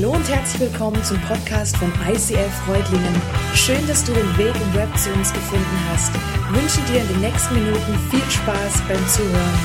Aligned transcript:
Hallo 0.00 0.12
und 0.12 0.28
herzlich 0.28 0.60
willkommen 0.60 1.02
zum 1.02 1.20
Podcast 1.22 1.76
von 1.76 1.92
ICF 2.08 2.54
Freudlingen. 2.64 3.20
Schön, 3.52 3.84
dass 3.88 4.04
du 4.04 4.12
den 4.12 4.38
Weg 4.38 4.54
im 4.54 4.74
Web 4.74 4.96
zu 4.96 5.10
uns 5.10 5.32
gefunden 5.32 5.88
hast. 5.88 6.12
Ich 6.14 6.62
wünsche 6.62 6.92
dir 6.92 7.00
in 7.00 7.08
den 7.08 7.20
nächsten 7.20 7.54
Minuten 7.54 7.98
viel 8.08 8.30
Spaß 8.30 8.74
beim 8.86 9.08
Zuhören. 9.08 9.58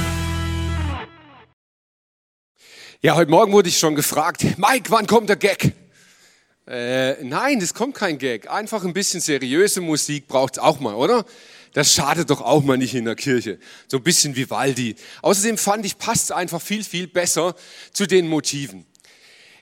Ja, 3.04 3.16
heute 3.16 3.30
Morgen 3.30 3.54
wurde 3.54 3.70
ich 3.70 3.78
schon 3.78 3.94
gefragt, 3.94 4.44
Mike, 4.58 4.90
wann 4.90 5.06
kommt 5.06 5.30
der 5.30 5.36
Gag? 5.36 5.74
Äh, 6.66 7.24
nein, 7.24 7.62
es 7.62 7.76
kommt 7.76 7.94
kein 7.94 8.18
Gag. 8.18 8.50
Einfach 8.50 8.84
ein 8.84 8.94
bisschen 8.94 9.22
seriöse 9.22 9.82
Musik 9.82 10.28
braucht 10.28 10.54
es 10.54 10.64
auch 10.64 10.80
mal, 10.80 10.96
oder? 10.96 11.26
Das 11.74 11.94
schadet 11.94 12.32
doch 12.32 12.42
auch 12.42 12.64
mal 12.64 12.80
nicht 12.80 12.96
in 12.96 13.06
der 13.06 13.16
Kirche. 13.16 13.60
So 13.88 13.98
ein 13.98 14.04
bisschen 14.04 14.36
wie 14.36 14.50
Waldi. 14.50 14.96
Außerdem 15.22 15.60
fand 15.60 15.86
ich, 15.86 16.00
passt 16.00 16.32
einfach 16.32 16.60
viel, 16.60 16.84
viel 16.84 17.06
besser 17.06 17.54
zu 17.92 18.08
den 18.08 18.28
Motiven. 18.28 18.88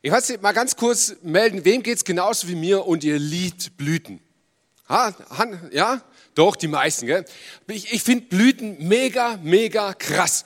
Ich 0.04 0.12
wollte 0.12 0.40
mal 0.40 0.52
ganz 0.52 0.76
kurz 0.76 1.16
melden, 1.22 1.64
wem 1.64 1.84
geht's 1.84 2.04
genauso 2.04 2.48
wie 2.48 2.56
mir 2.56 2.88
und 2.88 3.04
ihr 3.04 3.20
liebt 3.20 3.78
Blüten? 3.78 4.20
Ha, 4.90 5.14
ja? 5.72 6.02
Doch, 6.34 6.56
die 6.56 6.68
meisten. 6.68 7.06
Gell? 7.06 7.24
Ich, 7.68 7.94
ich 7.94 8.02
finde 8.02 8.26
Blüten 8.26 8.88
mega, 8.88 9.38
mega 9.44 9.94
krass. 9.94 10.46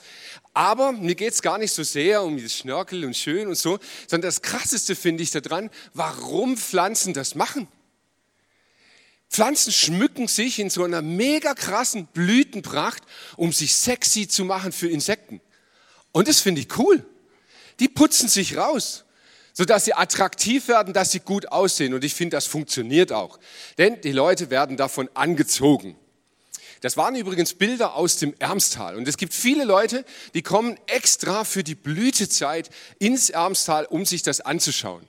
Aber 0.52 0.92
mir 0.92 1.14
geht's 1.14 1.40
gar 1.40 1.56
nicht 1.56 1.72
so 1.72 1.82
sehr 1.84 2.22
um 2.22 2.42
das 2.42 2.52
Schnörkel 2.52 3.06
und 3.06 3.16
schön 3.16 3.48
und 3.48 3.56
so, 3.56 3.78
sondern 4.06 4.28
das 4.28 4.42
Krasseste 4.42 4.94
finde 4.94 5.22
ich 5.22 5.30
daran, 5.30 5.70
warum 5.94 6.58
Pflanzen 6.58 7.14
das 7.14 7.34
machen. 7.34 7.66
Pflanzen 9.30 9.72
schmücken 9.72 10.28
sich 10.28 10.58
in 10.58 10.68
so 10.68 10.84
einer 10.84 11.00
mega 11.00 11.54
krassen 11.54 12.06
Blütenpracht, 12.08 13.02
um 13.38 13.52
sich 13.52 13.74
sexy 13.74 14.28
zu 14.28 14.44
machen 14.44 14.72
für 14.72 14.88
Insekten. 14.88 15.40
Und 16.12 16.28
das 16.28 16.40
finde 16.40 16.60
ich 16.60 16.78
cool. 16.78 17.02
Die 17.80 17.88
putzen 17.88 18.28
sich 18.28 18.58
raus, 18.58 19.05
sodass 19.56 19.86
sie 19.86 19.94
attraktiv 19.94 20.68
werden, 20.68 20.92
dass 20.92 21.12
sie 21.12 21.20
gut 21.20 21.50
aussehen. 21.50 21.94
Und 21.94 22.04
ich 22.04 22.14
finde, 22.14 22.36
das 22.36 22.46
funktioniert 22.46 23.10
auch. 23.10 23.38
Denn 23.78 23.98
die 24.02 24.12
Leute 24.12 24.50
werden 24.50 24.76
davon 24.76 25.08
angezogen. 25.14 25.96
Das 26.82 26.98
waren 26.98 27.16
übrigens 27.16 27.54
Bilder 27.54 27.94
aus 27.94 28.18
dem 28.18 28.34
Ermstal. 28.38 28.96
Und 28.96 29.08
es 29.08 29.16
gibt 29.16 29.32
viele 29.32 29.64
Leute, 29.64 30.04
die 30.34 30.42
kommen 30.42 30.78
extra 30.86 31.44
für 31.44 31.64
die 31.64 31.74
Blütezeit 31.74 32.68
ins 32.98 33.30
Ermstal, 33.30 33.86
um 33.86 34.04
sich 34.04 34.22
das 34.22 34.42
anzuschauen. 34.42 35.08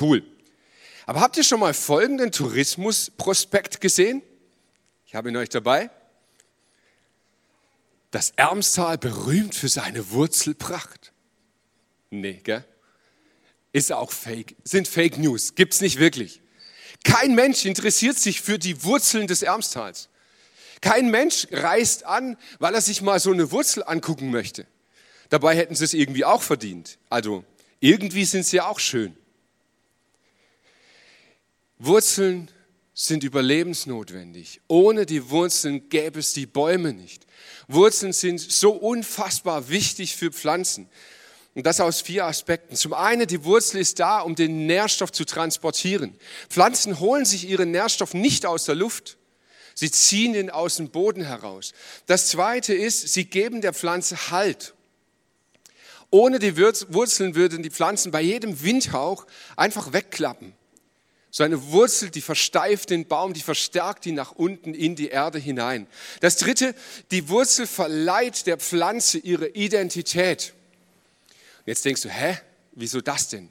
Cool. 0.00 0.24
Aber 1.04 1.20
habt 1.20 1.36
ihr 1.36 1.44
schon 1.44 1.60
mal 1.60 1.74
folgenden 1.74 2.32
Tourismusprospekt 2.32 3.82
gesehen? 3.82 4.22
Ich 5.04 5.14
habe 5.14 5.28
ihn 5.28 5.36
euch 5.36 5.50
dabei. 5.50 5.90
Das 8.10 8.32
Ermstal 8.36 8.96
berühmt 8.96 9.54
für 9.54 9.68
seine 9.68 10.10
Wurzelpracht. 10.12 11.12
Nee, 12.08 12.40
gell? 12.42 12.64
Ist 13.72 13.92
auch 13.92 14.12
fake. 14.12 14.56
Sind 14.64 14.88
Fake 14.88 15.18
News. 15.18 15.54
Gibt's 15.54 15.80
nicht 15.80 15.98
wirklich. 15.98 16.40
Kein 17.04 17.34
Mensch 17.34 17.64
interessiert 17.64 18.18
sich 18.18 18.40
für 18.40 18.58
die 18.58 18.82
Wurzeln 18.82 19.26
des 19.26 19.42
Ermstals. 19.42 20.08
Kein 20.80 21.10
Mensch 21.10 21.46
reist 21.50 22.04
an, 22.04 22.36
weil 22.58 22.74
er 22.74 22.80
sich 22.80 23.02
mal 23.02 23.20
so 23.20 23.32
eine 23.32 23.50
Wurzel 23.50 23.82
angucken 23.84 24.30
möchte. 24.30 24.66
Dabei 25.28 25.56
hätten 25.56 25.74
sie 25.74 25.84
es 25.84 25.94
irgendwie 25.94 26.24
auch 26.24 26.42
verdient. 26.42 26.98
Also 27.08 27.44
irgendwie 27.80 28.24
sind 28.24 28.46
sie 28.46 28.60
auch 28.60 28.78
schön. 28.78 29.16
Wurzeln 31.78 32.50
sind 32.94 33.24
überlebensnotwendig. 33.24 34.60
Ohne 34.68 35.04
die 35.04 35.28
Wurzeln 35.28 35.88
gäbe 35.88 36.20
es 36.20 36.32
die 36.32 36.46
Bäume 36.46 36.92
nicht. 36.92 37.26
Wurzeln 37.68 38.12
sind 38.12 38.40
so 38.40 38.72
unfassbar 38.72 39.68
wichtig 39.68 40.16
für 40.16 40.32
Pflanzen. 40.32 40.88
Und 41.56 41.64
das 41.64 41.80
aus 41.80 42.02
vier 42.02 42.26
Aspekten. 42.26 42.76
Zum 42.76 42.92
einen, 42.92 43.26
die 43.26 43.42
Wurzel 43.42 43.80
ist 43.80 43.98
da, 43.98 44.20
um 44.20 44.34
den 44.34 44.66
Nährstoff 44.66 45.10
zu 45.10 45.24
transportieren. 45.24 46.14
Pflanzen 46.50 47.00
holen 47.00 47.24
sich 47.24 47.48
ihren 47.48 47.70
Nährstoff 47.70 48.12
nicht 48.12 48.44
aus 48.44 48.66
der 48.66 48.74
Luft. 48.74 49.16
Sie 49.74 49.90
ziehen 49.90 50.34
ihn 50.34 50.50
aus 50.50 50.76
dem 50.76 50.90
Boden 50.90 51.24
heraus. 51.24 51.72
Das 52.04 52.28
zweite 52.28 52.74
ist, 52.74 53.08
sie 53.08 53.24
geben 53.24 53.62
der 53.62 53.72
Pflanze 53.72 54.30
Halt. 54.30 54.74
Ohne 56.10 56.38
die 56.38 56.58
Wurzeln 56.58 57.34
würden 57.34 57.62
die 57.62 57.70
Pflanzen 57.70 58.12
bei 58.12 58.20
jedem 58.20 58.62
Windhauch 58.62 59.26
einfach 59.56 59.94
wegklappen. 59.94 60.52
So 61.30 61.42
eine 61.42 61.70
Wurzel, 61.72 62.10
die 62.10 62.20
versteift 62.20 62.90
den 62.90 63.08
Baum, 63.08 63.32
die 63.32 63.40
verstärkt 63.40 64.04
ihn 64.04 64.14
nach 64.14 64.32
unten 64.32 64.74
in 64.74 64.94
die 64.94 65.08
Erde 65.08 65.38
hinein. 65.38 65.86
Das 66.20 66.36
dritte, 66.36 66.74
die 67.10 67.30
Wurzel 67.30 67.66
verleiht 67.66 68.46
der 68.46 68.58
Pflanze 68.58 69.16
ihre 69.16 69.48
Identität. 69.48 70.52
Jetzt 71.66 71.84
denkst 71.84 72.02
du, 72.02 72.08
hä, 72.08 72.38
wieso 72.72 73.00
das 73.00 73.28
denn? 73.28 73.50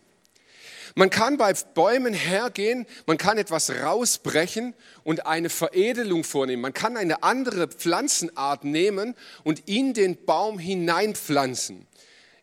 Man 0.97 1.09
kann 1.09 1.35
bei 1.35 1.53
Bäumen 1.73 2.13
hergehen, 2.13 2.85
man 3.05 3.17
kann 3.17 3.37
etwas 3.37 3.69
rausbrechen 3.69 4.73
und 5.03 5.25
eine 5.25 5.49
Veredelung 5.49 6.23
vornehmen. 6.23 6.61
Man 6.61 6.73
kann 6.73 6.95
eine 6.95 7.21
andere 7.21 7.67
Pflanzenart 7.67 8.63
nehmen 8.63 9.13
und 9.43 9.67
in 9.67 9.93
den 9.93 10.23
Baum 10.25 10.57
hineinpflanzen. 10.57 11.85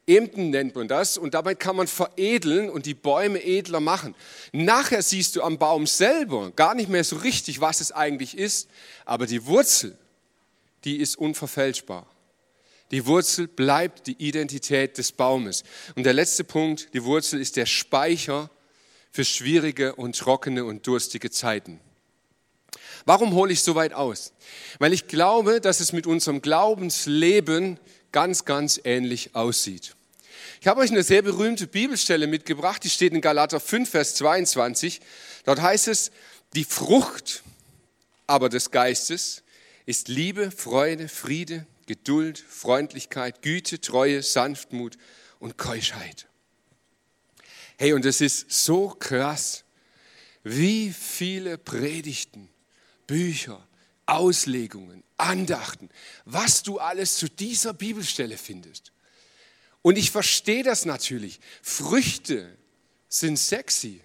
Emden 0.07 0.51
nennt 0.51 0.75
man 0.75 0.87
das 0.87 1.17
und 1.17 1.33
damit 1.33 1.61
kann 1.61 1.77
man 1.77 1.87
veredeln 1.87 2.69
und 2.69 2.85
die 2.85 2.93
Bäume 2.93 3.43
edler 3.43 3.81
machen. 3.81 4.15
Nachher 4.53 5.01
siehst 5.01 5.37
du 5.37 5.43
am 5.43 5.57
Baum 5.57 5.87
selber 5.87 6.51
gar 6.51 6.75
nicht 6.75 6.91
mehr 6.91 7.05
so 7.05 7.17
richtig, 7.17 7.63
was 7.63 7.81
es 7.81 7.91
eigentlich 7.91 8.37
ist, 8.37 8.69
aber 9.07 9.27
die 9.27 9.47
Wurzel, 9.47 9.97
die 10.85 10.99
ist 10.99 11.17
unverfälschbar. 11.17 12.12
Die 12.93 13.07
Wurzel 13.07 13.49
bleibt 13.49 14.07
die 14.07 14.17
Identität 14.19 14.99
des 14.99 15.13
Baumes. 15.13 15.65
Und 15.97 16.05
der 16.05 16.13
letzte 16.13 16.45
Punkt, 16.45 16.93
die 16.93 17.05
Wurzel 17.05 17.41
ist 17.41 17.57
der 17.57 17.67
Speicher 17.67 18.51
für 19.11 19.25
schwierige 19.25 19.95
und 19.95 20.17
trockene 20.17 20.65
und 20.65 20.87
durstige 20.87 21.31
Zeiten. 21.31 21.81
Warum 23.05 23.33
hole 23.33 23.53
ich 23.53 23.63
so 23.63 23.75
weit 23.75 23.95
aus? 23.95 24.33
Weil 24.79 24.93
ich 24.93 25.09
glaube, 25.09 25.61
dass 25.61 25.81
es 25.81 25.93
mit 25.93 26.07
unserem 26.07 26.43
Glaubensleben 26.43 27.81
ganz, 28.13 28.45
ganz 28.45 28.81
ähnlich 28.85 29.35
aussieht. 29.35 29.97
Ich 30.61 30.67
habe 30.69 30.81
euch 30.81 30.91
eine 30.91 31.03
sehr 31.03 31.23
berühmte 31.23 31.67
Bibelstelle 31.67 32.27
mitgebracht, 32.27 32.85
die 32.85 32.91
steht 32.91 33.13
in 33.13 33.21
Galater 33.21 33.59
5, 33.59 33.89
Vers 33.91 34.15
22. 34.17 35.01
Dort 35.45 35.61
heißt 35.61 35.89
es, 35.89 36.13
die 36.55 36.65
Frucht 36.65 37.43
aber 38.27 38.49
des 38.49 38.71
Geistes 38.71 39.43
ist 39.87 40.09
Liebe, 40.09 40.51
Freude, 40.51 41.09
Friede, 41.09 41.67
Geduld, 41.93 42.39
Freundlichkeit, 42.39 43.43
Güte, 43.43 43.79
Treue, 43.79 44.23
Sanftmut 44.23 44.97
und 45.39 45.59
Keuschheit. 45.59 46.27
Hey, 47.77 47.93
und 47.93 48.07
es 48.07 48.23
ist 48.23 48.51
so 48.51 48.89
krass, 48.89 49.65
wie 50.43 50.91
viele 50.91 51.59
Predigten, 51.59 52.49
Bücher, 53.07 53.69
Auslegungen, 54.07 55.05
Andachten, 55.19 55.91
was 56.25 56.63
du 56.63 56.79
alles 56.79 57.19
zu 57.19 57.29
dieser 57.29 57.75
Bibelstelle 57.75 58.39
findest. 58.39 58.91
Und 59.83 59.99
ich 59.99 60.11
verstehe 60.11 60.63
das 60.63 60.87
natürlich. 60.87 61.41
Früchte 61.61 62.57
sind 63.11 63.39
sexy. 63.39 64.01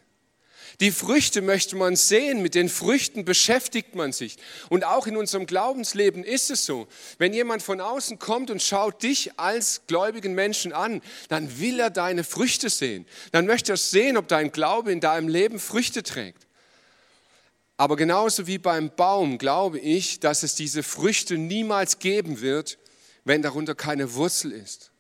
Die 0.80 0.92
Früchte 0.92 1.42
möchte 1.42 1.76
man 1.76 1.96
sehen, 1.96 2.44
mit 2.44 2.54
den 2.54 2.70
Früchten 2.70 3.26
beschäftigt 3.26 3.96
man 3.96 4.12
sich. 4.12 4.38
Und 4.70 4.86
auch 4.86 5.08
in 5.08 5.18
unserem 5.18 5.48
Glaubensleben 5.48 6.24
ist 6.24 6.52
es 6.52 6.66
so. 6.66 6.88
Wenn 7.18 7.34
jemand 7.34 7.64
von 7.64 7.82
außen 7.82 8.20
kommt 8.20 8.52
und 8.52 8.62
schaut 8.62 9.02
dich 9.02 9.40
als 9.40 9.82
gläubigen 9.88 10.36
Menschen 10.36 10.74
an, 10.74 11.02
dann 11.30 11.60
will 11.60 11.80
er 11.80 11.90
deine 11.90 12.24
Früchte 12.24 12.70
sehen. 12.70 13.08
Dann 13.32 13.48
möchte 13.48 13.74
er 13.74 13.78
sehen, 13.78 14.18
ob 14.18 14.28
dein 14.28 14.52
Glaube 14.52 14.92
in 14.92 15.00
deinem 15.00 15.30
Leben 15.30 15.60
Früchte 15.60 16.04
trägt. 16.04 16.46
Aber 17.78 17.96
genauso 17.96 18.46
wie 18.46 18.60
beim 18.60 18.92
Baum 18.96 19.40
glaube 19.40 19.80
ich, 19.80 20.20
dass 20.20 20.44
es 20.44 20.54
diese 20.54 20.84
Früchte 20.84 21.40
niemals 21.40 21.98
geben 21.98 22.42
wird, 22.42 22.78
wenn 23.24 23.42
darunter 23.42 23.74
keine 23.74 24.14
Wurzel 24.14 24.52
ist. 24.52 24.92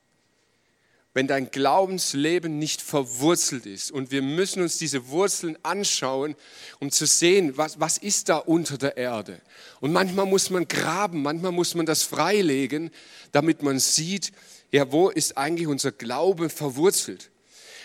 Wenn 1.17 1.25
dein 1.25 1.49
Glaubensleben 1.49 2.59
nicht 2.59 2.79
verwurzelt 2.79 3.65
ist. 3.65 3.89
Und 3.89 4.11
wir 4.11 4.21
müssen 4.21 4.61
uns 4.61 4.77
diese 4.77 5.07
Wurzeln 5.07 5.57
anschauen, 5.63 6.35
um 6.79 6.91
zu 6.91 7.07
sehen, 7.07 7.57
was, 7.57 7.79
was 7.79 7.97
ist 7.97 8.29
da 8.29 8.37
unter 8.37 8.77
der 8.77 8.97
Erde. 8.97 9.41
Und 9.79 9.91
manchmal 9.93 10.27
muss 10.27 10.51
man 10.51 10.67
graben, 10.67 11.23
manchmal 11.23 11.53
muss 11.53 11.73
man 11.73 11.87
das 11.87 12.03
freilegen, 12.03 12.91
damit 13.31 13.63
man 13.63 13.79
sieht, 13.79 14.31
ja, 14.71 14.91
wo 14.91 15.09
ist 15.09 15.39
eigentlich 15.39 15.67
unser 15.67 15.91
Glaube 15.91 16.49
verwurzelt. 16.49 17.31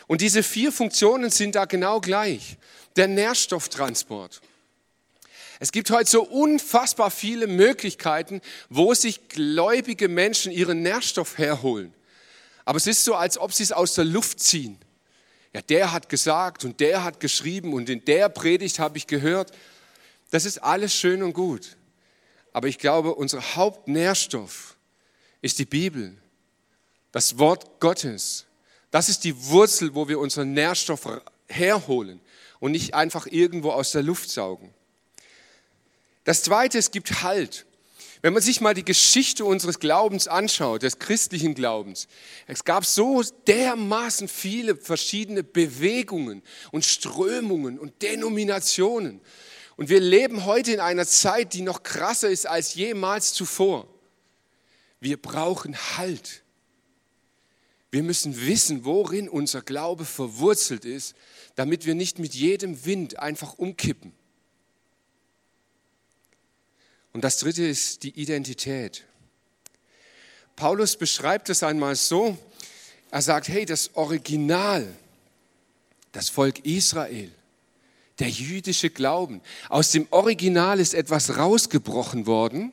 Und 0.08 0.20
diese 0.20 0.42
vier 0.42 0.70
Funktionen 0.70 1.30
sind 1.30 1.54
da 1.54 1.64
genau 1.64 2.02
gleich. 2.02 2.58
Der 2.96 3.08
Nährstofftransport. 3.08 4.42
Es 5.58 5.72
gibt 5.72 5.90
heute 5.90 6.10
so 6.10 6.22
unfassbar 6.22 7.10
viele 7.10 7.46
Möglichkeiten, 7.46 8.42
wo 8.68 8.92
sich 8.92 9.28
gläubige 9.28 10.08
Menschen 10.08 10.52
ihren 10.52 10.82
Nährstoff 10.82 11.38
herholen. 11.38 11.94
Aber 12.64 12.76
es 12.76 12.86
ist 12.86 13.04
so, 13.04 13.14
als 13.14 13.38
ob 13.38 13.52
sie 13.52 13.62
es 13.62 13.72
aus 13.72 13.94
der 13.94 14.04
Luft 14.04 14.40
ziehen. 14.40 14.78
Ja, 15.52 15.60
der 15.62 15.92
hat 15.92 16.08
gesagt 16.08 16.64
und 16.64 16.80
der 16.80 17.04
hat 17.04 17.20
geschrieben 17.20 17.74
und 17.74 17.88
in 17.90 18.04
der 18.04 18.28
Predigt 18.28 18.78
habe 18.78 18.96
ich 18.98 19.06
gehört. 19.06 19.52
Das 20.30 20.44
ist 20.44 20.58
alles 20.58 20.94
schön 20.94 21.22
und 21.22 21.34
gut. 21.34 21.76
Aber 22.52 22.68
ich 22.68 22.78
glaube, 22.78 23.14
unser 23.14 23.56
Hauptnährstoff 23.56 24.76
ist 25.40 25.58
die 25.58 25.66
Bibel, 25.66 26.16
das 27.10 27.38
Wort 27.38 27.80
Gottes. 27.80 28.46
Das 28.90 29.08
ist 29.08 29.24
die 29.24 29.46
Wurzel, 29.46 29.94
wo 29.94 30.08
wir 30.08 30.18
unseren 30.18 30.52
Nährstoff 30.52 31.08
herholen 31.48 32.20
und 32.60 32.72
nicht 32.72 32.94
einfach 32.94 33.26
irgendwo 33.26 33.70
aus 33.70 33.92
der 33.92 34.02
Luft 34.02 34.30
saugen. 34.30 34.72
Das 36.24 36.42
Zweite, 36.42 36.78
es 36.78 36.90
gibt 36.90 37.22
Halt. 37.22 37.66
Wenn 38.22 38.32
man 38.32 38.42
sich 38.42 38.60
mal 38.60 38.72
die 38.72 38.84
Geschichte 38.84 39.44
unseres 39.44 39.80
Glaubens 39.80 40.28
anschaut, 40.28 40.82
des 40.82 41.00
christlichen 41.00 41.56
Glaubens, 41.56 42.06
es 42.46 42.62
gab 42.62 42.86
so 42.86 43.20
dermaßen 43.48 44.28
viele 44.28 44.76
verschiedene 44.76 45.42
Bewegungen 45.42 46.42
und 46.70 46.84
Strömungen 46.84 47.80
und 47.80 48.00
Denominationen. 48.00 49.20
Und 49.76 49.88
wir 49.88 49.98
leben 49.98 50.44
heute 50.44 50.72
in 50.72 50.78
einer 50.78 51.04
Zeit, 51.04 51.52
die 51.52 51.62
noch 51.62 51.82
krasser 51.82 52.30
ist 52.30 52.46
als 52.46 52.74
jemals 52.74 53.32
zuvor. 53.32 53.88
Wir 55.00 55.20
brauchen 55.20 55.76
Halt. 55.96 56.44
Wir 57.90 58.04
müssen 58.04 58.46
wissen, 58.46 58.84
worin 58.84 59.28
unser 59.28 59.62
Glaube 59.62 60.04
verwurzelt 60.04 60.84
ist, 60.84 61.16
damit 61.56 61.86
wir 61.86 61.96
nicht 61.96 62.20
mit 62.20 62.34
jedem 62.34 62.84
Wind 62.84 63.18
einfach 63.18 63.54
umkippen. 63.54 64.14
Und 67.12 67.24
das 67.24 67.38
Dritte 67.38 67.64
ist 67.66 68.02
die 68.02 68.20
Identität. 68.20 69.04
Paulus 70.56 70.96
beschreibt 70.96 71.48
es 71.50 71.62
einmal 71.62 71.96
so, 71.96 72.38
er 73.10 73.22
sagt, 73.22 73.48
hey, 73.48 73.66
das 73.66 73.94
Original, 73.94 74.86
das 76.12 76.28
Volk 76.30 76.64
Israel, 76.64 77.30
der 78.18 78.28
jüdische 78.28 78.90
Glauben, 78.90 79.42
aus 79.68 79.90
dem 79.90 80.06
Original 80.10 80.80
ist 80.80 80.94
etwas 80.94 81.36
rausgebrochen 81.36 82.26
worden. 82.26 82.72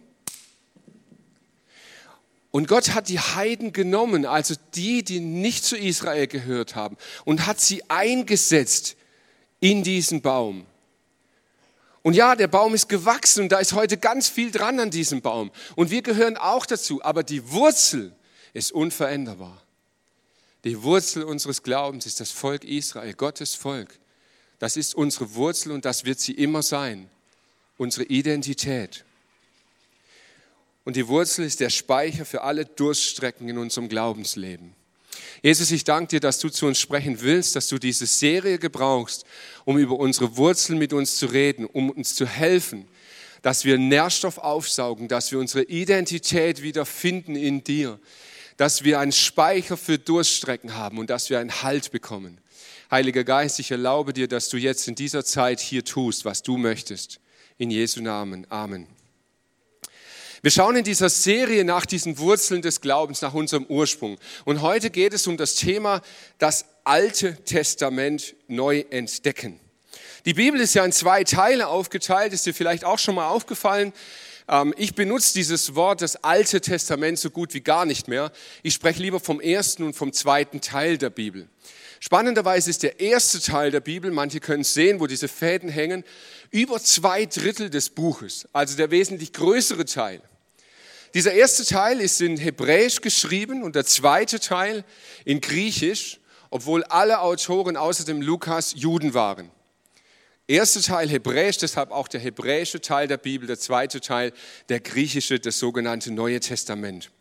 Und 2.51 2.67
Gott 2.67 2.93
hat 2.95 3.09
die 3.09 3.19
Heiden 3.19 3.73
genommen, 3.73 4.25
also 4.25 4.55
die, 4.73 5.03
die 5.03 5.19
nicht 5.19 5.63
zu 5.63 5.77
Israel 5.77 6.27
gehört 6.27 6.75
haben, 6.75 6.97
und 7.25 7.45
hat 7.45 7.59
sie 7.59 7.83
eingesetzt 7.89 8.95
in 9.59 9.83
diesen 9.83 10.21
Baum. 10.21 10.65
Und 12.01 12.13
ja, 12.13 12.35
der 12.35 12.47
Baum 12.47 12.73
ist 12.73 12.87
gewachsen 12.87 13.43
und 13.43 13.51
da 13.51 13.59
ist 13.59 13.73
heute 13.73 13.97
ganz 13.97 14.29
viel 14.29 14.51
dran 14.51 14.79
an 14.79 14.89
diesem 14.89 15.21
Baum. 15.21 15.51
Und 15.75 15.91
wir 15.91 16.01
gehören 16.01 16.37
auch 16.37 16.65
dazu, 16.65 17.03
aber 17.03 17.23
die 17.23 17.51
Wurzel 17.51 18.15
ist 18.53 18.71
unveränderbar. 18.71 19.61
Die 20.63 20.81
Wurzel 20.83 21.23
unseres 21.23 21.63
Glaubens 21.63 22.05
ist 22.05 22.19
das 22.19 22.31
Volk 22.31 22.63
Israel, 22.63 23.13
Gottes 23.13 23.55
Volk. 23.55 23.99
Das 24.59 24.75
ist 24.75 24.95
unsere 24.95 25.35
Wurzel 25.35 25.71
und 25.71 25.85
das 25.85 26.05
wird 26.05 26.19
sie 26.19 26.33
immer 26.33 26.63
sein, 26.63 27.09
unsere 27.77 28.05
Identität. 28.05 29.05
Und 30.83 30.95
die 30.95 31.07
Wurzel 31.07 31.45
ist 31.45 31.59
der 31.59 31.69
Speicher 31.69 32.25
für 32.25 32.41
alle 32.41 32.65
Durststrecken 32.65 33.47
in 33.47 33.57
unserem 33.57 33.89
Glaubensleben. 33.89 34.75
Jesus, 35.41 35.71
ich 35.71 35.83
danke 35.83 36.07
dir, 36.07 36.19
dass 36.19 36.39
du 36.39 36.49
zu 36.49 36.65
uns 36.65 36.79
sprechen 36.79 37.21
willst, 37.21 37.55
dass 37.55 37.67
du 37.67 37.77
diese 37.77 38.05
Serie 38.05 38.59
gebrauchst, 38.59 39.25
um 39.65 39.77
über 39.77 39.95
unsere 39.95 40.37
Wurzeln 40.37 40.77
mit 40.77 40.93
uns 40.93 41.17
zu 41.17 41.27
reden, 41.27 41.65
um 41.65 41.89
uns 41.89 42.15
zu 42.15 42.25
helfen, 42.25 42.87
dass 43.41 43.63
wir 43.63 43.77
Nährstoff 43.77 44.37
aufsaugen, 44.37 45.07
dass 45.07 45.31
wir 45.31 45.39
unsere 45.39 45.63
Identität 45.63 46.61
wiederfinden 46.61 47.35
in 47.35 47.63
dir, 47.63 47.99
dass 48.57 48.83
wir 48.83 48.99
einen 48.99 49.13
Speicher 49.13 49.77
für 49.77 49.97
Durststrecken 49.97 50.75
haben 50.75 50.97
und 50.97 51.09
dass 51.09 51.29
wir 51.29 51.39
einen 51.39 51.63
Halt 51.63 51.91
bekommen. 51.91 52.39
Heiliger 52.91 53.23
Geist, 53.23 53.59
ich 53.59 53.71
erlaube 53.71 54.13
dir, 54.13 54.27
dass 54.27 54.49
du 54.49 54.57
jetzt 54.57 54.87
in 54.87 54.95
dieser 54.95 55.23
Zeit 55.23 55.59
hier 55.59 55.85
tust, 55.85 56.25
was 56.25 56.43
du 56.43 56.57
möchtest. 56.57 57.19
In 57.57 57.71
Jesu 57.71 58.01
Namen. 58.01 58.45
Amen. 58.49 58.98
Wir 60.41 60.51
schauen 60.51 60.77
in 60.77 60.85
dieser 60.85 61.09
Serie 61.09 61.65
nach 61.65 61.85
diesen 61.85 62.17
Wurzeln 62.17 62.61
des 62.61 62.79
Glaubens, 62.79 63.21
nach 63.21 63.33
unserem 63.33 63.65
Ursprung. 63.65 64.17
Und 64.45 64.61
heute 64.61 64.89
geht 64.89 65.13
es 65.13 65.27
um 65.27 65.35
das 65.35 65.55
Thema 65.55 66.01
das 66.37 66.65
Alte 66.85 67.35
Testament 67.43 68.35
neu 68.47 68.85
entdecken. 68.89 69.59
Die 70.25 70.33
Bibel 70.33 70.59
ist 70.61 70.73
ja 70.75 70.85
in 70.85 70.91
zwei 70.93 71.23
Teile 71.23 71.67
aufgeteilt, 71.67 72.31
ist 72.31 72.45
dir 72.45 72.53
vielleicht 72.53 72.85
auch 72.85 72.99
schon 72.99 73.15
mal 73.15 73.27
aufgefallen. 73.27 73.91
Ähm, 74.49 74.73
ich 74.77 74.95
benutze 74.95 75.33
dieses 75.33 75.75
Wort, 75.75 76.01
das 76.01 76.23
Alte 76.23 76.59
Testament, 76.59 77.19
so 77.19 77.29
gut 77.29 77.53
wie 77.53 77.61
gar 77.61 77.85
nicht 77.85 78.07
mehr. 78.07 78.31
Ich 78.63 78.73
spreche 78.73 79.01
lieber 79.01 79.19
vom 79.19 79.39
ersten 79.39 79.83
und 79.83 79.93
vom 79.93 80.11
zweiten 80.11 80.59
Teil 80.59 80.97
der 80.97 81.11
Bibel. 81.11 81.47
Spannenderweise 81.99 82.69
ist 82.69 82.83
der 82.83 82.99
erste 82.99 83.41
Teil 83.41 83.71
der 83.71 83.81
Bibel, 83.81 84.09
manche 84.09 84.39
können 84.39 84.61
es 84.61 84.73
sehen, 84.73 84.99
wo 84.99 85.07
diese 85.07 85.27
Fäden 85.27 85.69
hängen, 85.69 86.03
über 86.49 86.81
zwei 86.81 87.25
Drittel 87.25 87.69
des 87.69 87.89
Buches, 87.89 88.47
also 88.53 88.75
der 88.77 88.89
wesentlich 88.89 89.33
größere 89.33 89.85
Teil. 89.85 90.21
Dieser 91.13 91.33
erste 91.33 91.65
Teil 91.65 91.99
ist 91.99 92.21
in 92.21 92.37
Hebräisch 92.37 93.01
geschrieben 93.01 93.63
und 93.63 93.75
der 93.75 93.85
zweite 93.85 94.39
Teil 94.39 94.85
in 95.25 95.41
Griechisch, 95.41 96.19
obwohl 96.49 96.83
alle 96.85 97.19
Autoren 97.19 97.75
außer 97.75 98.05
dem 98.05 98.21
Lukas 98.21 98.73
Juden 98.75 99.13
waren. 99.13 99.51
Erster 100.49 100.81
Teil 100.81 101.07
Hebräisch, 101.09 101.59
deshalb 101.59 101.91
auch 101.91 102.07
der 102.07 102.19
hebräische 102.19 102.81
Teil 102.81 103.07
der 103.07 103.17
Bibel, 103.17 103.45
der 103.45 103.59
zweite 103.59 104.01
Teil 104.01 104.33
der 104.67 104.79
griechische, 104.79 105.39
das 105.39 105.59
sogenannte 105.59 106.11
Neue 106.11 106.39
Testament. 106.39 107.11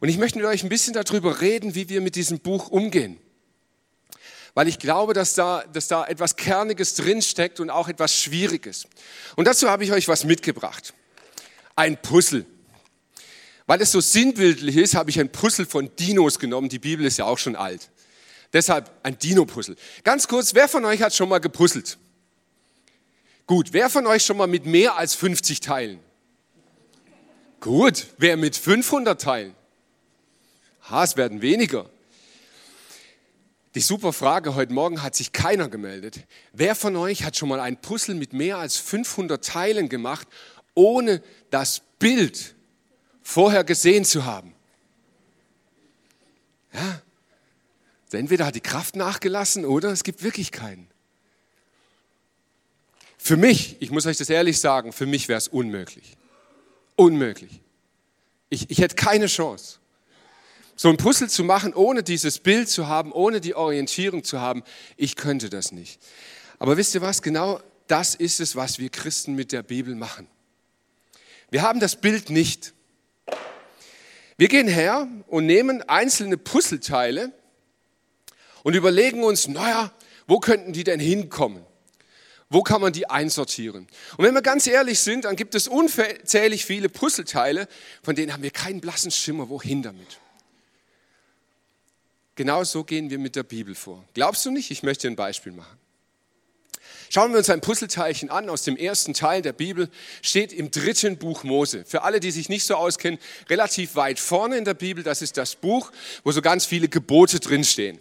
Und 0.00 0.08
ich 0.08 0.16
möchte 0.16 0.38
mit 0.38 0.46
euch 0.46 0.62
ein 0.62 0.70
bisschen 0.70 0.94
darüber 0.94 1.42
reden, 1.42 1.74
wie 1.74 1.90
wir 1.90 2.00
mit 2.00 2.16
diesem 2.16 2.38
Buch 2.40 2.68
umgehen. 2.68 3.18
Weil 4.54 4.66
ich 4.66 4.78
glaube, 4.78 5.12
dass 5.12 5.34
da, 5.34 5.62
dass 5.74 5.88
da 5.88 6.06
etwas 6.06 6.36
Kerniges 6.36 6.94
drinsteckt 6.94 7.60
und 7.60 7.68
auch 7.68 7.88
etwas 7.88 8.18
Schwieriges. 8.18 8.86
Und 9.36 9.46
dazu 9.46 9.68
habe 9.68 9.84
ich 9.84 9.92
euch 9.92 10.08
was 10.08 10.24
mitgebracht. 10.24 10.94
Ein 11.76 12.00
Puzzle. 12.00 12.46
Weil 13.66 13.82
es 13.82 13.92
so 13.92 14.00
sinnbildlich 14.00 14.76
ist, 14.78 14.94
habe 14.94 15.10
ich 15.10 15.20
ein 15.20 15.30
Puzzle 15.30 15.66
von 15.66 15.94
Dinos 15.96 16.38
genommen. 16.38 16.70
Die 16.70 16.78
Bibel 16.78 17.04
ist 17.04 17.18
ja 17.18 17.26
auch 17.26 17.38
schon 17.38 17.56
alt. 17.56 17.90
Deshalb 18.54 18.90
ein 19.02 19.18
Dino-Puzzle. 19.18 19.76
Ganz 20.02 20.26
kurz, 20.28 20.54
wer 20.54 20.66
von 20.66 20.86
euch 20.86 21.02
hat 21.02 21.14
schon 21.14 21.28
mal 21.28 21.40
gepuzzelt? 21.40 21.98
Gut, 23.46 23.72
wer 23.72 23.90
von 23.90 24.06
euch 24.06 24.24
schon 24.24 24.38
mal 24.38 24.46
mit 24.46 24.64
mehr 24.64 24.96
als 24.96 25.14
50 25.14 25.60
Teilen? 25.60 26.00
Gut, 27.60 28.06
wer 28.16 28.36
mit 28.36 28.56
500 28.56 29.20
Teilen? 29.20 29.54
Ha, 30.88 31.04
es 31.04 31.16
werden 31.16 31.42
weniger. 31.42 31.88
Die 33.74 33.80
super 33.80 34.12
Frage, 34.12 34.54
heute 34.54 34.72
Morgen 34.72 35.02
hat 35.02 35.14
sich 35.14 35.32
keiner 35.32 35.68
gemeldet. 35.68 36.20
Wer 36.52 36.74
von 36.74 36.96
euch 36.96 37.24
hat 37.24 37.36
schon 37.36 37.48
mal 37.48 37.60
ein 37.60 37.76
Puzzle 37.76 38.14
mit 38.14 38.32
mehr 38.32 38.58
als 38.58 38.76
500 38.78 39.44
Teilen 39.44 39.88
gemacht, 39.88 40.28
ohne 40.74 41.22
das 41.50 41.82
Bild 41.98 42.54
vorher 43.22 43.64
gesehen 43.64 44.04
zu 44.04 44.24
haben. 44.24 44.54
Ja, 46.72 47.02
entweder 48.12 48.46
hat 48.46 48.54
die 48.54 48.60
Kraft 48.60 48.96
nachgelassen 48.96 49.64
oder 49.64 49.90
es 49.90 50.04
gibt 50.04 50.22
wirklich 50.22 50.52
keinen. 50.52 50.93
Für 53.24 53.38
mich, 53.38 53.78
ich 53.80 53.90
muss 53.90 54.04
euch 54.04 54.18
das 54.18 54.28
ehrlich 54.28 54.60
sagen, 54.60 54.92
für 54.92 55.06
mich 55.06 55.28
wäre 55.28 55.38
es 55.38 55.48
unmöglich. 55.48 56.18
Unmöglich. 56.94 57.62
Ich, 58.50 58.68
ich 58.68 58.82
hätte 58.82 58.96
keine 58.96 59.28
Chance. 59.28 59.78
So 60.76 60.90
ein 60.90 60.98
Puzzle 60.98 61.30
zu 61.30 61.42
machen, 61.42 61.72
ohne 61.72 62.02
dieses 62.02 62.38
Bild 62.38 62.68
zu 62.68 62.86
haben, 62.86 63.12
ohne 63.12 63.40
die 63.40 63.54
Orientierung 63.54 64.24
zu 64.24 64.42
haben, 64.42 64.62
ich 64.98 65.16
könnte 65.16 65.48
das 65.48 65.72
nicht. 65.72 66.02
Aber 66.58 66.76
wisst 66.76 66.94
ihr 66.94 67.00
was? 67.00 67.22
Genau 67.22 67.62
das 67.86 68.14
ist 68.14 68.40
es, 68.40 68.56
was 68.56 68.78
wir 68.78 68.90
Christen 68.90 69.34
mit 69.34 69.52
der 69.52 69.62
Bibel 69.62 69.94
machen. 69.94 70.26
Wir 71.50 71.62
haben 71.62 71.80
das 71.80 71.96
Bild 71.96 72.28
nicht. 72.28 72.74
Wir 74.36 74.48
gehen 74.48 74.68
her 74.68 75.08
und 75.28 75.46
nehmen 75.46 75.80
einzelne 75.88 76.36
Puzzleteile 76.36 77.32
und 78.64 78.74
überlegen 78.74 79.24
uns, 79.24 79.48
naja, 79.48 79.94
wo 80.26 80.40
könnten 80.40 80.74
die 80.74 80.84
denn 80.84 81.00
hinkommen? 81.00 81.64
Wo 82.50 82.62
kann 82.62 82.80
man 82.80 82.92
die 82.92 83.08
einsortieren? 83.08 83.86
Und 84.16 84.24
wenn 84.24 84.34
wir 84.34 84.42
ganz 84.42 84.66
ehrlich 84.66 85.00
sind, 85.00 85.24
dann 85.24 85.36
gibt 85.36 85.54
es 85.54 85.66
unzählig 85.66 86.64
viele 86.64 86.88
Puzzleteile, 86.88 87.68
von 88.02 88.14
denen 88.14 88.32
haben 88.32 88.42
wir 88.42 88.50
keinen 88.50 88.80
blassen 88.80 89.10
Schimmer, 89.10 89.48
wohin 89.48 89.82
damit. 89.82 90.20
Genau 92.36 92.64
so 92.64 92.84
gehen 92.84 93.10
wir 93.10 93.18
mit 93.18 93.36
der 93.36 93.44
Bibel 93.44 93.74
vor. 93.74 94.04
Glaubst 94.14 94.44
du 94.44 94.50
nicht? 94.50 94.70
Ich 94.70 94.82
möchte 94.82 95.06
ein 95.08 95.16
Beispiel 95.16 95.52
machen. 95.52 95.78
Schauen 97.10 97.30
wir 97.30 97.38
uns 97.38 97.50
ein 97.50 97.60
Puzzleteilchen 97.60 98.28
an 98.30 98.48
aus 98.48 98.62
dem 98.62 98.76
ersten 98.76 99.14
Teil 99.14 99.40
der 99.40 99.52
Bibel, 99.52 99.88
steht 100.20 100.52
im 100.52 100.72
dritten 100.72 101.16
Buch 101.16 101.44
Mose. 101.44 101.84
Für 101.86 102.02
alle, 102.02 102.18
die 102.18 102.32
sich 102.32 102.48
nicht 102.48 102.66
so 102.66 102.74
auskennen, 102.74 103.20
relativ 103.48 103.94
weit 103.94 104.18
vorne 104.18 104.56
in 104.56 104.64
der 104.64 104.74
Bibel, 104.74 105.04
das 105.04 105.22
ist 105.22 105.36
das 105.36 105.54
Buch, 105.54 105.92
wo 106.24 106.32
so 106.32 106.42
ganz 106.42 106.66
viele 106.66 106.88
Gebote 106.88 107.38
drinstehen. 107.38 108.00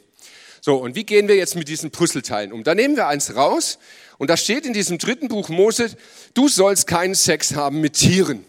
So, 0.65 0.77
und 0.77 0.95
wie 0.95 1.03
gehen 1.03 1.27
wir 1.27 1.35
jetzt 1.35 1.57
mit 1.57 1.67
diesen 1.67 1.91
Puzzleteilen 1.91 2.53
um? 2.53 2.63
Da 2.63 2.73
nehmen 2.73 2.95
wir 2.95 3.07
eins 3.07 3.35
raus 3.35 3.79
und 4.17 4.29
da 4.29 4.37
steht 4.37 4.65
in 4.65 4.71
diesem 4.71 4.97
dritten 4.97 5.27
Buch 5.27 5.49
Mose, 5.49 5.89
du 6.35 6.47
sollst 6.47 6.87
keinen 6.87 7.15
Sex 7.15 7.53
haben 7.53 7.81
mit 7.81 7.95
Tieren. 7.95 8.45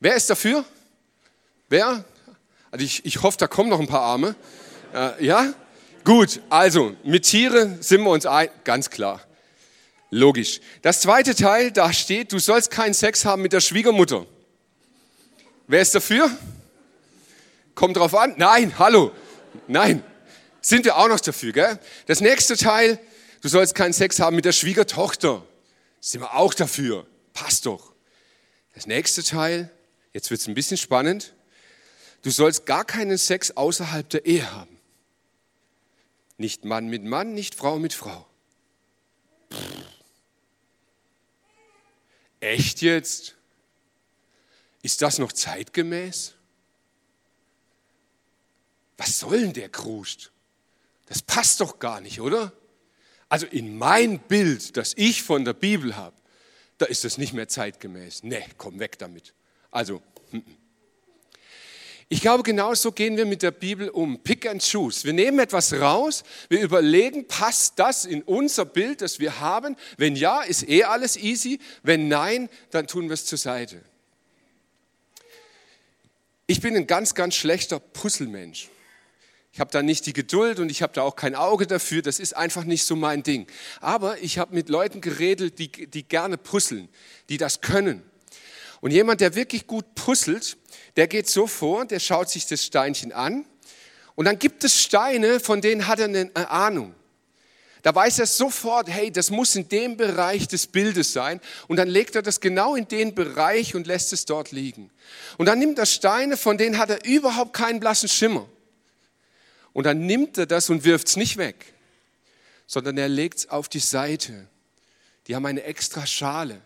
Wer 0.00 0.14
ist 0.14 0.30
dafür? 0.30 0.64
Wer? 1.68 2.02
Also 2.70 2.86
ich, 2.86 3.04
ich 3.04 3.22
hoffe, 3.22 3.36
da 3.36 3.46
kommen 3.46 3.68
noch 3.68 3.78
ein 3.78 3.86
paar 3.86 4.00
Arme. 4.00 4.36
Äh, 4.94 5.22
ja? 5.22 5.52
Gut, 6.02 6.40
also 6.48 6.96
mit 7.04 7.24
Tieren 7.24 7.82
sind 7.82 8.04
wir 8.04 8.10
uns 8.10 8.24
ein, 8.24 8.48
ganz 8.64 8.88
klar. 8.88 9.20
Logisch. 10.08 10.62
Das 10.80 11.02
zweite 11.02 11.34
Teil, 11.34 11.72
da 11.72 11.92
steht, 11.92 12.32
du 12.32 12.38
sollst 12.38 12.70
keinen 12.70 12.94
Sex 12.94 13.26
haben 13.26 13.42
mit 13.42 13.52
der 13.52 13.60
Schwiegermutter. 13.60 14.24
Wer 15.66 15.82
ist 15.82 15.94
dafür? 15.94 16.30
Kommt 17.74 17.98
drauf 17.98 18.14
an? 18.14 18.32
Nein, 18.38 18.78
hallo. 18.78 19.12
Nein. 19.68 20.02
Sind 20.64 20.84
wir 20.84 20.96
auch 20.96 21.08
noch 21.08 21.20
dafür, 21.20 21.52
gell? 21.52 21.78
Das 22.06 22.20
nächste 22.20 22.56
Teil, 22.56 22.98
Du 23.44 23.50
sollst 23.50 23.74
keinen 23.74 23.92
Sex 23.92 24.20
haben 24.20 24.36
mit 24.36 24.46
der 24.46 24.52
Schwiegertochter. 24.52 25.46
Sind 26.00 26.22
wir 26.22 26.34
auch 26.34 26.54
dafür. 26.54 27.06
Passt 27.34 27.66
doch. 27.66 27.92
Das 28.72 28.86
nächste 28.86 29.22
Teil, 29.22 29.70
jetzt 30.14 30.30
wird 30.30 30.40
es 30.40 30.48
ein 30.48 30.54
bisschen 30.54 30.78
spannend. 30.78 31.34
Du 32.22 32.30
sollst 32.30 32.64
gar 32.64 32.86
keinen 32.86 33.18
Sex 33.18 33.50
außerhalb 33.50 34.08
der 34.08 34.24
Ehe 34.24 34.50
haben. 34.50 34.80
Nicht 36.38 36.64
Mann 36.64 36.88
mit 36.88 37.04
Mann, 37.04 37.34
nicht 37.34 37.54
Frau 37.54 37.78
mit 37.78 37.92
Frau. 37.92 38.26
Pff. 39.52 39.58
Echt 42.40 42.80
jetzt? 42.80 43.34
Ist 44.80 45.02
das 45.02 45.18
noch 45.18 45.34
zeitgemäß? 45.34 46.32
Was 48.96 49.18
soll 49.18 49.42
denn 49.42 49.52
der 49.52 49.68
Krust? 49.68 50.30
Das 51.06 51.22
passt 51.22 51.60
doch 51.60 51.78
gar 51.78 52.00
nicht, 52.00 52.20
oder? 52.20 52.52
Also 53.28 53.46
in 53.46 53.76
mein 53.76 54.18
Bild, 54.20 54.76
das 54.76 54.94
ich 54.96 55.22
von 55.22 55.44
der 55.44 55.54
Bibel 55.54 55.96
habe, 55.96 56.16
da 56.78 56.86
ist 56.86 57.04
das 57.04 57.18
nicht 57.18 57.32
mehr 57.32 57.48
zeitgemäß. 57.48 58.22
Nee, 58.22 58.44
komm 58.58 58.78
weg 58.78 58.98
damit. 58.98 59.34
Also. 59.70 60.02
Ich 62.10 62.20
glaube, 62.20 62.42
genauso 62.42 62.92
gehen 62.92 63.16
wir 63.16 63.24
mit 63.24 63.42
der 63.42 63.50
Bibel 63.50 63.88
um. 63.88 64.22
Pick 64.22 64.46
and 64.46 64.62
choose. 64.62 65.04
Wir 65.04 65.14
nehmen 65.14 65.38
etwas 65.38 65.72
raus, 65.72 66.22
wir 66.48 66.60
überlegen, 66.60 67.26
passt 67.26 67.78
das 67.78 68.04
in 68.04 68.22
unser 68.22 68.66
Bild, 68.66 69.00
das 69.00 69.20
wir 69.20 69.40
haben? 69.40 69.74
Wenn 69.96 70.14
ja, 70.14 70.42
ist 70.42 70.68
eh 70.68 70.84
alles 70.84 71.16
easy. 71.16 71.58
Wenn 71.82 72.08
nein, 72.08 72.50
dann 72.70 72.86
tun 72.86 73.08
wir 73.08 73.14
es 73.14 73.24
zur 73.24 73.38
Seite. 73.38 73.82
Ich 76.46 76.60
bin 76.60 76.76
ein 76.76 76.86
ganz, 76.86 77.14
ganz 77.14 77.34
schlechter 77.34 77.80
Puzzlemensch. 77.80 78.68
Ich 79.54 79.60
habe 79.60 79.70
da 79.70 79.82
nicht 79.82 80.04
die 80.06 80.12
Geduld 80.12 80.58
und 80.58 80.68
ich 80.68 80.82
habe 80.82 80.92
da 80.94 81.02
auch 81.02 81.14
kein 81.14 81.36
Auge 81.36 81.68
dafür. 81.68 82.02
Das 82.02 82.18
ist 82.18 82.36
einfach 82.36 82.64
nicht 82.64 82.84
so 82.84 82.96
mein 82.96 83.22
Ding. 83.22 83.46
Aber 83.80 84.20
ich 84.20 84.38
habe 84.38 84.52
mit 84.52 84.68
Leuten 84.68 85.00
geredet, 85.00 85.60
die, 85.60 85.70
die 85.70 86.02
gerne 86.02 86.36
puzzeln, 86.36 86.88
die 87.28 87.36
das 87.36 87.60
können. 87.60 88.02
Und 88.80 88.90
jemand, 88.90 89.20
der 89.20 89.36
wirklich 89.36 89.68
gut 89.68 89.94
puzzelt, 89.94 90.56
der 90.96 91.06
geht 91.06 91.30
so 91.30 91.46
vor, 91.46 91.84
der 91.84 92.00
schaut 92.00 92.30
sich 92.30 92.46
das 92.46 92.64
Steinchen 92.64 93.12
an 93.12 93.44
und 94.16 94.24
dann 94.24 94.40
gibt 94.40 94.64
es 94.64 94.82
Steine, 94.82 95.38
von 95.38 95.60
denen 95.60 95.86
hat 95.86 96.00
er 96.00 96.06
eine 96.06 96.50
Ahnung. 96.50 96.92
Da 97.82 97.94
weiß 97.94 98.18
er 98.18 98.26
sofort, 98.26 98.90
hey, 98.90 99.12
das 99.12 99.30
muss 99.30 99.54
in 99.54 99.68
dem 99.68 99.96
Bereich 99.96 100.48
des 100.48 100.66
Bildes 100.66 101.12
sein. 101.12 101.40
Und 101.68 101.76
dann 101.76 101.86
legt 101.86 102.16
er 102.16 102.22
das 102.22 102.40
genau 102.40 102.74
in 102.74 102.88
den 102.88 103.14
Bereich 103.14 103.76
und 103.76 103.86
lässt 103.86 104.12
es 104.12 104.24
dort 104.24 104.50
liegen. 104.50 104.90
Und 105.38 105.46
dann 105.46 105.60
nimmt 105.60 105.78
er 105.78 105.86
Steine, 105.86 106.36
von 106.36 106.58
denen 106.58 106.76
hat 106.76 106.90
er 106.90 107.04
überhaupt 107.04 107.52
keinen 107.52 107.78
blassen 107.78 108.08
Schimmer. 108.08 108.48
Und 109.74 109.84
dann 109.84 110.06
nimmt 110.06 110.38
er 110.38 110.46
das 110.46 110.70
und 110.70 110.84
wirft 110.84 111.08
es 111.08 111.16
nicht 111.16 111.36
weg, 111.36 111.74
sondern 112.66 112.96
er 112.96 113.08
legt 113.08 113.38
es 113.40 113.48
auf 113.50 113.68
die 113.68 113.80
Seite. 113.80 114.48
Die 115.26 115.34
haben 115.34 115.44
eine 115.44 115.64
extra 115.64 116.06
Schale 116.06 116.62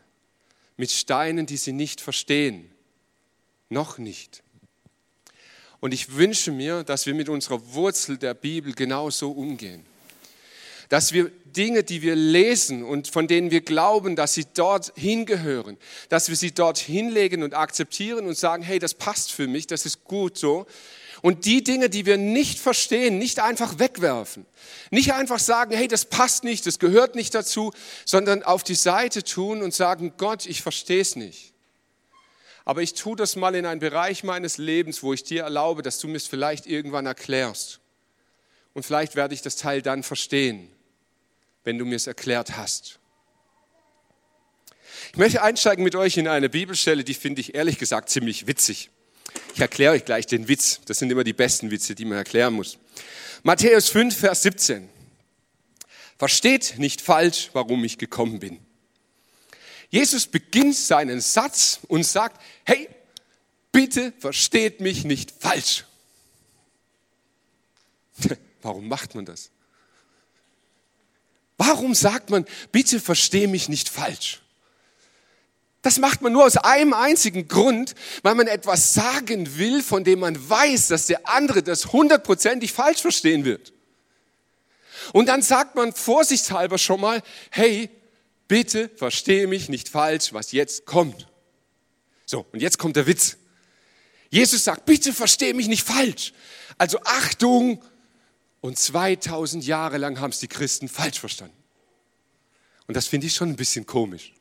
mit 0.76 0.90
Steinen, 0.92 1.46
die 1.46 1.56
sie 1.56 1.72
nicht 1.72 2.00
verstehen. 2.00 2.70
Noch 3.70 3.98
nicht. 3.98 4.42
Und 5.80 5.94
ich 5.94 6.14
wünsche 6.14 6.52
mir, 6.52 6.84
dass 6.84 7.06
wir 7.06 7.14
mit 7.14 7.28
unserer 7.28 7.72
Wurzel 7.72 8.18
der 8.18 8.34
Bibel 8.34 8.74
genauso 8.74 9.30
umgehen. 9.30 9.84
Dass 10.88 11.12
wir 11.12 11.30
Dinge, 11.44 11.84
die 11.84 12.02
wir 12.02 12.14
lesen 12.16 12.82
und 12.82 13.08
von 13.08 13.26
denen 13.26 13.50
wir 13.50 13.60
glauben, 13.62 14.16
dass 14.16 14.34
sie 14.34 14.46
dort 14.54 14.92
hingehören, 14.96 15.78
dass 16.08 16.28
wir 16.28 16.36
sie 16.36 16.52
dort 16.52 16.78
hinlegen 16.78 17.42
und 17.42 17.54
akzeptieren 17.54 18.26
und 18.26 18.36
sagen, 18.36 18.62
hey, 18.62 18.78
das 18.78 18.94
passt 18.94 19.32
für 19.32 19.46
mich, 19.46 19.66
das 19.66 19.86
ist 19.86 20.04
gut 20.04 20.36
so. 20.36 20.66
Und 21.22 21.44
die 21.44 21.64
Dinge, 21.64 21.90
die 21.90 22.06
wir 22.06 22.16
nicht 22.16 22.58
verstehen, 22.58 23.18
nicht 23.18 23.40
einfach 23.40 23.78
wegwerfen. 23.78 24.46
Nicht 24.90 25.12
einfach 25.12 25.38
sagen, 25.38 25.74
hey, 25.74 25.88
das 25.88 26.04
passt 26.04 26.44
nicht, 26.44 26.66
das 26.66 26.78
gehört 26.78 27.14
nicht 27.14 27.34
dazu, 27.34 27.72
sondern 28.04 28.42
auf 28.42 28.62
die 28.62 28.74
Seite 28.74 29.24
tun 29.24 29.62
und 29.62 29.74
sagen, 29.74 30.14
Gott, 30.16 30.46
ich 30.46 30.62
verstehe 30.62 31.00
es 31.00 31.16
nicht 31.16 31.54
aber 32.68 32.82
ich 32.82 32.92
tue 32.92 33.16
das 33.16 33.34
mal 33.34 33.54
in 33.54 33.64
einen 33.64 33.80
Bereich 33.80 34.24
meines 34.24 34.58
Lebens, 34.58 35.02
wo 35.02 35.14
ich 35.14 35.24
dir 35.24 35.44
erlaube, 35.44 35.80
dass 35.80 36.00
du 36.00 36.06
mir 36.06 36.18
es 36.18 36.26
vielleicht 36.26 36.66
irgendwann 36.66 37.06
erklärst. 37.06 37.80
Und 38.74 38.82
vielleicht 38.82 39.16
werde 39.16 39.32
ich 39.32 39.40
das 39.40 39.56
Teil 39.56 39.80
dann 39.80 40.02
verstehen, 40.02 40.68
wenn 41.64 41.78
du 41.78 41.86
mir 41.86 41.96
es 41.96 42.06
erklärt 42.06 42.58
hast. 42.58 42.98
Ich 45.12 45.16
möchte 45.16 45.40
einsteigen 45.40 45.82
mit 45.82 45.94
euch 45.94 46.18
in 46.18 46.28
eine 46.28 46.50
Bibelstelle, 46.50 47.04
die 47.04 47.14
finde 47.14 47.40
ich 47.40 47.54
ehrlich 47.54 47.78
gesagt 47.78 48.10
ziemlich 48.10 48.46
witzig. 48.46 48.90
Ich 49.58 49.62
erkläre 49.62 49.94
euch 49.94 50.04
gleich 50.04 50.24
den 50.24 50.46
Witz. 50.46 50.82
Das 50.84 51.00
sind 51.00 51.10
immer 51.10 51.24
die 51.24 51.32
besten 51.32 51.72
Witze, 51.72 51.96
die 51.96 52.04
man 52.04 52.16
erklären 52.16 52.54
muss. 52.54 52.78
Matthäus 53.42 53.88
5, 53.88 54.16
Vers 54.16 54.42
17. 54.42 54.88
Versteht 56.16 56.76
nicht 56.78 57.00
falsch, 57.00 57.50
warum 57.54 57.82
ich 57.82 57.98
gekommen 57.98 58.38
bin. 58.38 58.60
Jesus 59.90 60.28
beginnt 60.28 60.76
seinen 60.76 61.20
Satz 61.20 61.80
und 61.88 62.04
sagt, 62.06 62.40
hey, 62.66 62.88
bitte 63.72 64.12
versteht 64.20 64.80
mich 64.80 65.02
nicht 65.02 65.32
falsch. 65.40 65.84
Warum 68.62 68.86
macht 68.86 69.16
man 69.16 69.24
das? 69.24 69.50
Warum 71.56 71.96
sagt 71.96 72.30
man, 72.30 72.44
bitte 72.70 73.00
verstehe 73.00 73.48
mich 73.48 73.68
nicht 73.68 73.88
falsch? 73.88 74.40
Das 75.82 75.98
macht 75.98 76.22
man 76.22 76.32
nur 76.32 76.44
aus 76.44 76.56
einem 76.56 76.92
einzigen 76.92 77.46
Grund, 77.46 77.94
weil 78.22 78.34
man 78.34 78.46
etwas 78.46 78.94
sagen 78.94 79.58
will, 79.58 79.82
von 79.82 80.04
dem 80.04 80.20
man 80.20 80.48
weiß, 80.48 80.88
dass 80.88 81.06
der 81.06 81.28
andere 81.28 81.62
das 81.62 81.92
hundertprozentig 81.92 82.72
falsch 82.72 83.00
verstehen 83.00 83.44
wird. 83.44 83.72
Und 85.12 85.26
dann 85.26 85.42
sagt 85.42 85.76
man 85.76 85.92
vorsichtshalber 85.92 86.78
schon 86.78 87.00
mal, 87.00 87.22
hey, 87.50 87.90
bitte 88.48 88.90
verstehe 88.96 89.46
mich 89.46 89.68
nicht 89.68 89.88
falsch, 89.88 90.32
was 90.32 90.52
jetzt 90.52 90.84
kommt. 90.84 91.28
So, 92.26 92.44
und 92.52 92.60
jetzt 92.60 92.78
kommt 92.78 92.96
der 92.96 93.06
Witz. 93.06 93.36
Jesus 94.30 94.64
sagt, 94.64 94.84
bitte 94.84 95.12
verstehe 95.12 95.54
mich 95.54 95.68
nicht 95.68 95.86
falsch. 95.86 96.34
Also 96.76 96.98
Achtung, 97.04 97.82
und 98.60 98.78
2000 98.78 99.64
Jahre 99.66 99.98
lang 99.98 100.20
haben 100.20 100.30
es 100.30 100.40
die 100.40 100.48
Christen 100.48 100.88
falsch 100.88 101.20
verstanden. 101.20 101.56
Und 102.86 102.96
das 102.96 103.06
finde 103.06 103.26
ich 103.26 103.34
schon 103.34 103.50
ein 103.50 103.56
bisschen 103.56 103.86
komisch. 103.86 104.32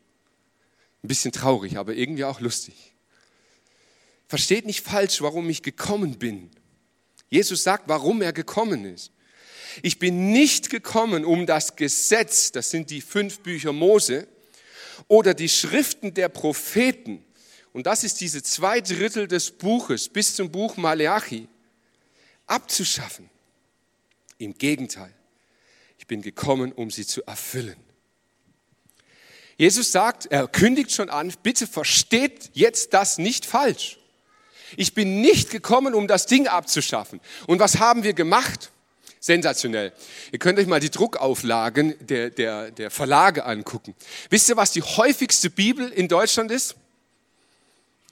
Ein 1.04 1.08
bisschen 1.08 1.32
traurig, 1.32 1.78
aber 1.78 1.94
irgendwie 1.94 2.26
auch 2.26 2.40
lustig. 2.40 2.94
Versteht 4.28 4.66
nicht 4.66 4.82
falsch, 4.82 5.22
warum 5.22 5.50
ich 5.50 5.62
gekommen 5.62 6.18
bin. 6.18 6.50
Jesus 7.30 7.64
sagt, 7.64 7.88
warum 7.88 8.22
er 8.22 8.34
gekommen 8.34 8.86
ist. 8.86 9.12
Ich 9.84 10.00
bin 10.00 10.32
nicht 10.32 10.70
gekommen, 10.70 11.24
um 11.24 11.46
das 11.46 11.76
Gesetz, 11.76 12.52
das 12.52 12.72
sind 12.72 12.90
die 12.90 13.02
fünf 13.02 13.40
Bücher 13.40 13.74
Mose, 13.74 14.28
oder 15.08 15.34
die 15.34 15.50
Schriften 15.50 16.14
der 16.14 16.30
Propheten, 16.30 17.24
und 17.74 17.86
das 17.86 18.04
ist 18.04 18.20
diese 18.22 18.42
zwei 18.42 18.82
Drittel 18.82 19.28
des 19.28 19.52
Buches 19.52 20.10
bis 20.10 20.36
zum 20.36 20.52
Buch 20.52 20.78
Maleachi, 20.78 21.48
abzuschaffen. 22.48 23.30
Im 24.40 24.58
Gegenteil, 24.58 25.14
ich 26.00 26.08
bin 26.08 26.22
gekommen, 26.22 26.72
um 26.72 26.90
sie 26.90 27.06
zu 27.06 27.24
erfüllen. 27.24 27.78
Jesus 29.58 29.92
sagt, 29.92 30.28
er 30.28 30.48
kündigt 30.48 30.92
schon 30.92 31.10
an, 31.10 31.34
bitte 31.42 31.66
versteht 31.66 32.52
jetzt 32.54 32.94
das 32.94 33.18
nicht 33.18 33.46
falsch. 33.46 33.98
Ich 34.76 34.94
bin 34.94 35.22
nicht 35.22 35.50
gekommen, 35.50 35.94
um 35.94 36.08
das 36.08 36.28
Ding 36.28 36.48
abzuschaffen. 36.48 37.20
Und 37.48 37.60
was 37.60 37.80
haben 37.80 38.04
wir 38.04 38.14
gemacht? 38.14 38.72
Sensationell. 39.20 39.94
Ihr 40.32 40.40
könnt 40.40 40.60
euch 40.60 40.68
mal 40.68 40.80
die 40.80 40.92
Druckauflagen 40.92 41.96
der, 42.06 42.30
der, 42.30 42.72
der 42.72 42.92
Verlage 42.92 43.46
angucken. 43.46 43.96
Wisst 44.30 44.48
ihr, 44.50 44.58
was 44.58 44.72
die 44.72 44.84
häufigste 44.84 45.50
Bibel 45.50 45.90
in 45.90 46.08
Deutschland 46.08 46.52
ist? 46.52 46.76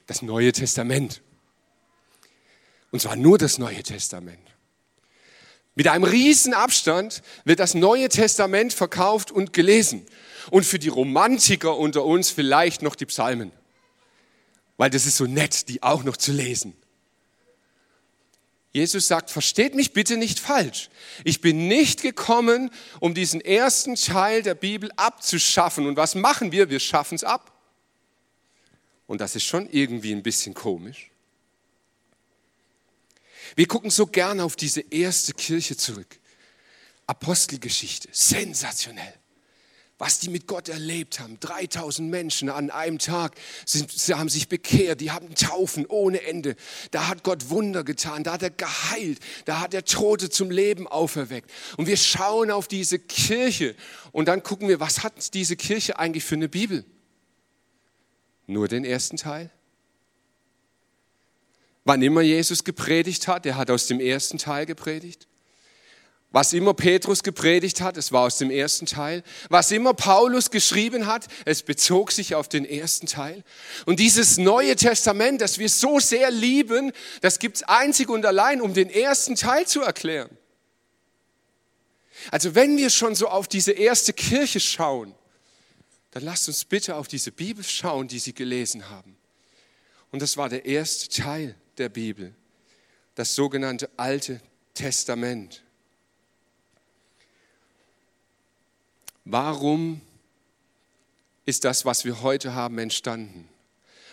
Das 0.07 0.21
Neue 0.21 0.51
Testament. 0.51 1.21
Und 2.91 3.01
zwar 3.01 3.15
nur 3.15 3.37
das 3.37 3.57
Neue 3.57 3.83
Testament. 3.83 4.39
Mit 5.75 5.89
einem 5.89 6.05
riesen 6.05 6.53
Abstand 6.53 7.21
wird 7.43 7.59
das 7.59 7.73
Neue 7.73 8.09
Testament 8.09 8.73
verkauft 8.73 9.31
und 9.31 9.51
gelesen. 9.53 10.05
Und 10.51 10.65
für 10.65 10.79
die 10.79 10.89
Romantiker 10.89 11.77
unter 11.77 12.05
uns 12.05 12.29
vielleicht 12.29 12.81
noch 12.81 12.95
die 12.95 13.05
Psalmen. 13.05 13.51
Weil 14.77 14.89
das 14.89 15.05
ist 15.05 15.17
so 15.17 15.25
nett, 15.25 15.69
die 15.69 15.83
auch 15.83 16.03
noch 16.03 16.17
zu 16.17 16.31
lesen. 16.31 16.75
Jesus 18.73 19.07
sagt, 19.07 19.31
versteht 19.31 19.73
mich 19.73 19.93
bitte 19.93 20.17
nicht 20.17 20.37
falsch. 20.37 20.89
Ich 21.23 21.39
bin 21.39 21.69
nicht 21.69 22.01
gekommen, 22.01 22.69
um 22.99 23.13
diesen 23.13 23.39
ersten 23.39 23.95
Teil 23.95 24.43
der 24.43 24.53
Bibel 24.53 24.91
abzuschaffen. 24.97 25.87
Und 25.87 25.95
was 25.95 26.13
machen 26.13 26.51
wir? 26.51 26.69
Wir 26.69 26.81
schaffen 26.81 27.15
es 27.15 27.23
ab. 27.23 27.53
Und 29.07 29.21
das 29.21 29.35
ist 29.37 29.45
schon 29.45 29.69
irgendwie 29.69 30.11
ein 30.11 30.23
bisschen 30.23 30.53
komisch. 30.53 31.09
Wir 33.55 33.65
gucken 33.65 33.91
so 33.91 34.07
gerne 34.07 34.43
auf 34.43 34.57
diese 34.57 34.81
erste 34.81 35.33
Kirche 35.33 35.77
zurück. 35.77 36.19
Apostelgeschichte, 37.07 38.09
sensationell. 38.11 39.13
Was 39.97 40.19
die 40.19 40.29
mit 40.29 40.45
Gott 40.45 40.67
erlebt 40.67 41.19
haben. 41.19 41.39
3000 41.39 42.09
Menschen 42.09 42.49
an 42.49 42.69
einem 42.69 42.99
Tag 42.99 43.35
sind, 43.65 43.91
sie 43.91 44.13
haben 44.13 44.27
sich 44.27 44.49
bekehrt, 44.49 44.99
die 44.99 45.11
haben 45.11 45.33
Taufen 45.35 45.85
ohne 45.85 46.21
Ende. 46.23 46.55
Da 46.91 47.07
hat 47.07 47.23
Gott 47.23 47.49
Wunder 47.49 47.83
getan, 47.83 48.23
da 48.23 48.33
hat 48.33 48.43
er 48.43 48.49
geheilt, 48.49 49.19
da 49.45 49.61
hat 49.61 49.73
er 49.73 49.85
Tote 49.85 50.29
zum 50.29 50.51
Leben 50.51 50.87
auferweckt. 50.87 51.49
Und 51.77 51.87
wir 51.87 51.97
schauen 51.97 52.51
auf 52.51 52.67
diese 52.67 52.99
Kirche 52.99 53.75
und 54.11 54.27
dann 54.27 54.43
gucken 54.43 54.67
wir, 54.67 54.81
was 54.81 55.03
hat 55.03 55.33
diese 55.33 55.55
Kirche 55.55 55.97
eigentlich 55.97 56.25
für 56.25 56.35
eine 56.35 56.49
Bibel? 56.49 56.83
Nur 58.47 58.67
den 58.67 58.83
ersten 58.83 59.15
Teil? 59.15 59.49
Wann 61.85 62.01
immer 62.01 62.21
Jesus 62.21 62.63
gepredigt 62.63 63.27
hat, 63.27 63.45
er 63.45 63.55
hat 63.55 63.69
aus 63.69 63.87
dem 63.87 63.99
ersten 63.99 64.39
Teil 64.39 64.65
gepredigt. 64.65 65.27
Was 66.31 66.51
immer 66.51 66.73
Petrus 66.73 67.23
gepredigt 67.23 67.79
hat, 67.79 67.95
es 67.95 68.11
war 68.11 68.23
aus 68.23 68.37
dem 68.37 68.51
ersten 68.51 68.85
Teil. 68.85 69.23
Was 69.49 69.71
immer 69.71 69.93
Paulus 69.93 70.51
geschrieben 70.51 71.07
hat, 71.07 71.27
es 71.45 71.63
bezog 71.63 72.11
sich 72.11 72.35
auf 72.35 72.49
den 72.49 72.65
ersten 72.65 73.07
Teil. 73.07 73.43
Und 73.85 73.99
dieses 74.01 74.37
Neue 74.37 74.75
Testament, 74.75 75.39
das 75.39 75.59
wir 75.59 75.69
so 75.69 75.99
sehr 75.99 76.31
lieben, 76.31 76.91
das 77.21 77.39
gibt 77.39 77.57
es 77.57 77.63
einzig 77.63 78.09
und 78.09 78.25
allein, 78.25 78.61
um 78.61 78.73
den 78.73 78.89
ersten 78.89 79.35
Teil 79.35 79.65
zu 79.65 79.81
erklären. 79.81 80.29
Also 82.31 82.55
wenn 82.55 82.77
wir 82.77 82.89
schon 82.89 83.15
so 83.15 83.27
auf 83.27 83.47
diese 83.47 83.71
erste 83.71 84.13
Kirche 84.13 84.59
schauen, 84.59 85.13
dann 86.11 86.23
lasst 86.23 86.47
uns 86.47 86.63
bitte 86.63 86.95
auf 86.95 87.07
diese 87.07 87.31
Bibel 87.31 87.63
schauen, 87.63 88.07
die 88.07 88.19
sie 88.19 88.33
gelesen 88.33 88.89
haben. 88.89 89.17
Und 90.11 90.21
das 90.21 90.37
war 90.37 90.47
der 90.47 90.65
erste 90.65 91.09
Teil 91.09 91.55
der 91.77 91.89
Bibel, 91.89 92.33
das 93.15 93.35
sogenannte 93.35 93.89
Alte 93.97 94.39
Testament. 94.73 95.64
Warum 99.25 100.01
ist 101.45 101.63
das, 101.63 101.83
was 101.83 102.05
wir 102.05 102.21
heute 102.21 102.53
haben, 102.53 102.77
entstanden? 102.77 103.49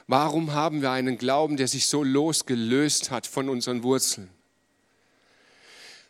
Warum 0.06 0.52
haben 0.52 0.82
wir 0.82 0.90
einen 0.90 1.18
Glauben, 1.18 1.56
der 1.56 1.68
sich 1.68 1.86
so 1.86 2.02
losgelöst 2.02 3.10
hat 3.10 3.26
von 3.26 3.48
unseren 3.48 3.82
Wurzeln? 3.82 4.30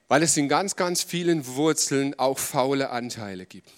Weil 0.08 0.22
es 0.22 0.36
in 0.36 0.48
ganz, 0.48 0.76
ganz 0.76 1.02
vielen 1.02 1.46
Wurzeln 1.46 2.18
auch 2.18 2.38
faule 2.38 2.90
Anteile 2.90 3.44
gibt. 3.44 3.72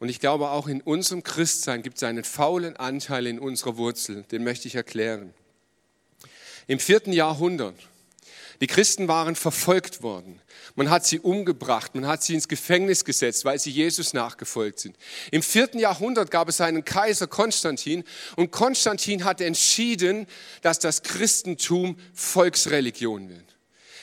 Und 0.00 0.08
ich 0.08 0.18
glaube, 0.18 0.50
auch 0.50 0.66
in 0.66 0.80
unserem 0.80 1.22
Christsein 1.22 1.82
gibt 1.82 1.98
es 1.98 2.02
einen 2.02 2.24
faulen 2.24 2.76
Anteil 2.76 3.26
in 3.26 3.38
unserer 3.38 3.76
Wurzel. 3.76 4.24
Den 4.24 4.44
möchte 4.44 4.66
ich 4.66 4.74
erklären. 4.74 5.34
Im 6.66 6.78
vierten 6.78 7.12
Jahrhundert 7.12 7.76
die 8.60 8.66
Christen 8.66 9.08
waren 9.08 9.36
verfolgt 9.36 10.02
worden. 10.02 10.40
Man 10.74 10.90
hat 10.90 11.06
sie 11.06 11.18
umgebracht, 11.18 11.94
man 11.94 12.06
hat 12.06 12.22
sie 12.22 12.34
ins 12.34 12.46
Gefängnis 12.46 13.04
gesetzt, 13.04 13.44
weil 13.44 13.58
sie 13.58 13.70
Jesus 13.70 14.12
nachgefolgt 14.12 14.80
sind. 14.80 14.96
Im 15.30 15.42
vierten 15.42 15.78
Jahrhundert 15.78 16.30
gab 16.30 16.48
es 16.48 16.60
einen 16.60 16.84
Kaiser 16.84 17.26
Konstantin 17.26 18.04
und 18.36 18.50
Konstantin 18.50 19.24
hat 19.24 19.40
entschieden, 19.40 20.26
dass 20.60 20.78
das 20.78 21.02
Christentum 21.02 21.96
Volksreligion 22.12 23.30
wird. 23.30 23.56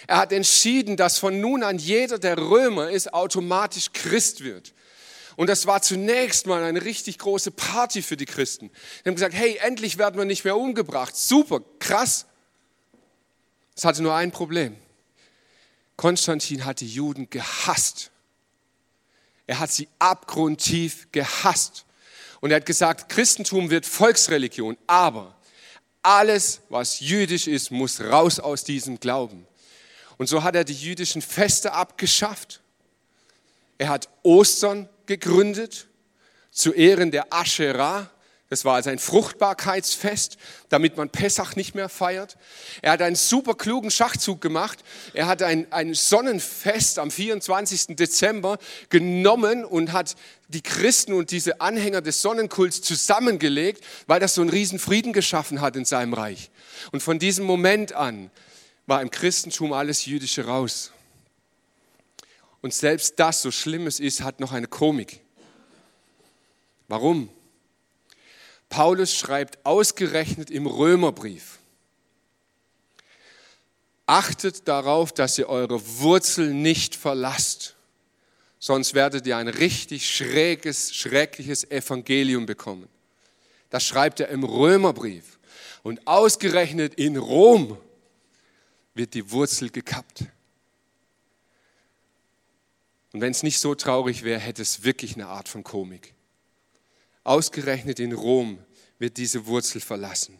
Er 0.07 0.17
hat 0.17 0.31
entschieden, 0.31 0.97
dass 0.97 1.19
von 1.19 1.39
nun 1.39 1.63
an 1.63 1.77
jeder, 1.77 2.17
der 2.17 2.37
Römer 2.37 2.89
ist, 2.89 3.13
automatisch 3.13 3.91
Christ 3.93 4.43
wird. 4.43 4.73
Und 5.35 5.47
das 5.49 5.67
war 5.67 5.83
zunächst 5.83 6.47
mal 6.47 6.63
eine 6.63 6.83
richtig 6.83 7.19
große 7.19 7.51
Party 7.51 8.01
für 8.01 8.17
die 8.17 8.25
Christen. 8.25 8.71
Die 9.03 9.09
haben 9.09 9.15
gesagt, 9.15 9.35
hey, 9.35 9.59
endlich 9.61 9.99
werden 9.99 10.17
wir 10.17 10.25
nicht 10.25 10.45
mehr 10.45 10.57
umgebracht. 10.57 11.15
Super, 11.15 11.61
krass. 11.77 12.25
Es 13.77 13.85
hatte 13.85 14.01
nur 14.01 14.15
ein 14.15 14.31
Problem. 14.31 14.75
Konstantin 15.95 16.65
hat 16.65 16.81
die 16.81 16.91
Juden 16.91 17.29
gehasst. 17.29 18.09
Er 19.45 19.59
hat 19.59 19.71
sie 19.71 19.87
abgrundtief 19.99 21.07
gehasst. 21.11 21.85
Und 22.41 22.49
er 22.49 22.57
hat 22.57 22.65
gesagt, 22.65 23.07
Christentum 23.07 23.69
wird 23.69 23.85
Volksreligion, 23.85 24.77
aber 24.87 25.35
alles, 26.01 26.61
was 26.69 26.99
jüdisch 27.01 27.47
ist, 27.47 27.69
muss 27.69 28.01
raus 28.01 28.39
aus 28.39 28.63
diesem 28.63 28.99
Glauben. 28.99 29.45
Und 30.17 30.27
so 30.27 30.41
hat 30.41 30.55
er 30.55 30.63
die 30.63 30.73
jüdischen 30.73 31.21
Feste 31.21 31.73
abgeschafft. 31.73 32.61
Er 33.77 33.89
hat 33.89 34.09
Ostern 34.23 34.89
gegründet 35.05 35.87
zu 36.51 36.73
Ehren 36.73 37.11
der 37.11 37.31
Asherah, 37.31 38.09
das 38.49 38.63
war 38.63 38.75
also 38.75 38.89
ein 38.89 38.99
Fruchtbarkeitsfest, 38.99 40.37
damit 40.69 40.95
man 40.95 41.09
Pessach 41.09 41.57
nicht 41.57 41.75
mehr 41.75 41.89
feiert. 41.89 42.37
Er 42.81 42.91
hat 42.91 43.01
einen 43.01 43.17
super 43.17 43.55
klugen 43.55 43.91
Schachzug 43.91 44.39
gemacht. 44.39 44.79
Er 45.13 45.27
hat 45.27 45.43
ein, 45.43 45.69
ein 45.71 45.93
Sonnenfest 45.93 46.97
am 46.97 47.11
24. 47.11 47.97
Dezember 47.97 48.57
genommen 48.89 49.65
und 49.65 49.91
hat 49.91 50.15
die 50.47 50.61
Christen 50.61 51.11
und 51.11 51.31
diese 51.31 51.59
Anhänger 51.59 51.99
des 51.99 52.21
Sonnenkults 52.21 52.81
zusammengelegt, 52.81 53.83
weil 54.07 54.21
das 54.21 54.35
so 54.35 54.41
einen 54.41 54.49
riesen 54.49 54.79
Frieden 54.79 55.11
geschaffen 55.11 55.59
hat 55.59 55.75
in 55.75 55.83
seinem 55.83 56.13
Reich. 56.13 56.49
Und 56.93 57.03
von 57.03 57.19
diesem 57.19 57.45
Moment 57.45 57.91
an 57.91 58.31
war 58.85 59.01
im 59.01 59.11
Christentum 59.11 59.73
alles 59.73 60.05
Jüdische 60.05 60.45
raus. 60.45 60.93
Und 62.61 62.73
selbst 62.73 63.19
das, 63.19 63.41
so 63.41 63.51
schlimm 63.51 63.87
es 63.87 63.99
ist, 63.99 64.21
hat 64.21 64.39
noch 64.39 64.53
eine 64.53 64.67
Komik. 64.67 65.19
Warum? 66.87 67.29
Paulus 68.69 69.15
schreibt 69.15 69.65
ausgerechnet 69.65 70.49
im 70.49 70.67
Römerbrief, 70.67 71.59
achtet 74.05 74.67
darauf, 74.67 75.11
dass 75.11 75.37
ihr 75.37 75.49
eure 75.49 75.81
Wurzel 75.99 76.53
nicht 76.53 76.95
verlasst, 76.95 77.75
sonst 78.59 78.93
werdet 78.93 79.25
ihr 79.27 79.37
ein 79.37 79.47
richtig 79.47 80.09
schräges, 80.09 80.95
schreckliches 80.95 81.69
Evangelium 81.69 82.45
bekommen. 82.45 82.87
Das 83.69 83.85
schreibt 83.85 84.19
er 84.19 84.29
im 84.29 84.43
Römerbrief. 84.43 85.37
Und 85.83 86.05
ausgerechnet 86.05 86.95
in 86.95 87.17
Rom 87.17 87.77
wird 88.93 89.13
die 89.13 89.31
Wurzel 89.31 89.69
gekappt. 89.69 90.25
Und 93.13 93.21
wenn 93.21 93.31
es 93.31 93.43
nicht 93.43 93.59
so 93.59 93.73
traurig 93.73 94.23
wäre, 94.23 94.39
hätte 94.39 94.61
es 94.61 94.83
wirklich 94.83 95.15
eine 95.15 95.27
Art 95.27 95.47
von 95.47 95.63
Komik. 95.63 96.13
Ausgerechnet 97.27 97.99
in 97.99 98.13
Rom 98.13 98.59
wird 98.99 99.17
diese 99.17 99.47
Wurzel 99.47 99.81
verlassen. 99.81 100.39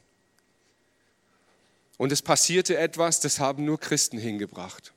Und 1.98 2.12
es 2.12 2.22
passierte 2.22 2.78
etwas, 2.78 3.20
das 3.20 3.40
haben 3.40 3.66
nur 3.66 3.80
Christen 3.80 4.18
hingebracht. 4.18 4.94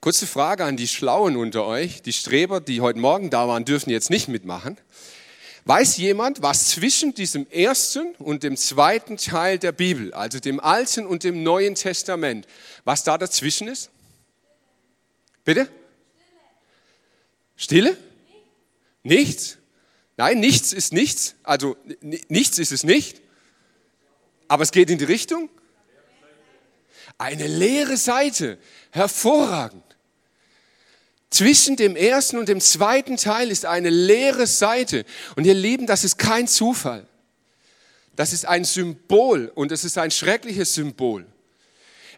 Kurze 0.00 0.26
Frage 0.26 0.64
an 0.64 0.76
die 0.76 0.88
Schlauen 0.88 1.36
unter 1.36 1.64
euch. 1.64 2.02
Die 2.02 2.12
Streber, 2.12 2.60
die 2.60 2.80
heute 2.80 2.98
Morgen 2.98 3.30
da 3.30 3.48
waren, 3.48 3.64
dürfen 3.64 3.90
jetzt 3.90 4.10
nicht 4.10 4.28
mitmachen. 4.28 4.76
Weiß 5.64 5.96
jemand, 5.96 6.42
was 6.42 6.68
zwischen 6.68 7.14
diesem 7.14 7.46
ersten 7.50 8.14
und 8.16 8.42
dem 8.42 8.56
zweiten 8.56 9.16
Teil 9.16 9.58
der 9.58 9.72
Bibel, 9.72 10.12
also 10.12 10.38
dem 10.38 10.60
Alten 10.60 11.06
und 11.06 11.24
dem 11.24 11.42
Neuen 11.42 11.74
Testament, 11.74 12.46
was 12.84 13.04
da 13.04 13.16
dazwischen 13.16 13.68
ist? 13.68 13.90
Bitte? 15.44 15.68
Stille? 17.56 17.96
Nichts? 19.02 19.59
Nein, 20.20 20.38
nichts 20.38 20.74
ist 20.74 20.92
nichts. 20.92 21.34
Also 21.44 21.78
nichts 22.28 22.58
ist 22.58 22.72
es 22.72 22.84
nicht. 22.84 23.22
Aber 24.48 24.62
es 24.62 24.70
geht 24.70 24.90
in 24.90 24.98
die 24.98 25.06
Richtung. 25.06 25.48
Eine 27.16 27.46
leere 27.46 27.96
Seite. 27.96 28.58
Hervorragend. 28.90 29.82
Zwischen 31.30 31.76
dem 31.76 31.96
ersten 31.96 32.36
und 32.36 32.50
dem 32.50 32.60
zweiten 32.60 33.16
Teil 33.16 33.50
ist 33.50 33.64
eine 33.64 33.88
leere 33.88 34.46
Seite. 34.46 35.06
Und 35.36 35.46
ihr 35.46 35.54
Lieben, 35.54 35.86
das 35.86 36.04
ist 36.04 36.18
kein 36.18 36.46
Zufall. 36.46 37.06
Das 38.14 38.34
ist 38.34 38.44
ein 38.44 38.64
Symbol 38.66 39.50
und 39.54 39.72
es 39.72 39.84
ist 39.84 39.96
ein 39.96 40.10
schreckliches 40.10 40.74
Symbol. 40.74 41.24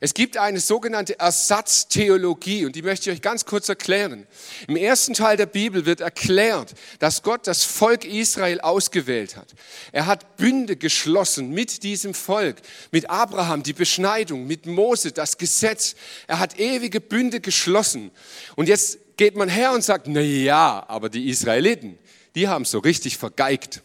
Es 0.05 0.15
gibt 0.15 0.37
eine 0.37 0.59
sogenannte 0.59 1.17
Ersatztheologie 1.21 2.65
und 2.65 2.75
die 2.75 2.83
möchte 2.83 3.09
ich 3.09 3.17
euch 3.19 3.23
ganz 3.23 3.45
kurz 3.45 3.69
erklären. 3.69 4.27
Im 4.67 4.75
ersten 4.75 5.15
Teil 5.15 5.37
der 5.37 5.47
Bibel 5.47 5.87
wird 5.87 6.01
erklärt, 6.01 6.75
dass 6.99 7.23
Gott 7.23 7.47
das 7.47 7.63
Volk 7.63 8.05
Israel 8.05 8.61
ausgewählt 8.61 9.37
hat. 9.37 9.55
Er 9.93 10.07
hat 10.07 10.37
Bünde 10.37 10.75
geschlossen 10.75 11.51
mit 11.51 11.85
diesem 11.85 12.15
Volk, 12.15 12.57
mit 12.91 13.11
Abraham 13.11 13.63
die 13.63 13.75
Beschneidung, 13.75 14.45
mit 14.45 14.67
Mose 14.67 15.13
das 15.13 15.39
Gesetz. 15.39 15.95
Er 16.27 16.41
hat 16.41 16.59
ewige 16.59 17.01
Bünde 17.01 17.39
geschlossen. 17.39 18.11
Und 18.57 18.69
jetzt 18.69 18.99
geht 19.17 19.37
man 19.37 19.49
her 19.49 19.71
und 19.71 19.85
sagt, 19.85 20.09
na 20.09 20.21
ja, 20.21 20.85
aber 20.89 21.11
die 21.11 21.29
Israeliten, 21.29 21.97
die 22.35 22.49
haben 22.49 22.65
so 22.65 22.81
richtig 22.81 23.19
vergeigt. 23.19 23.83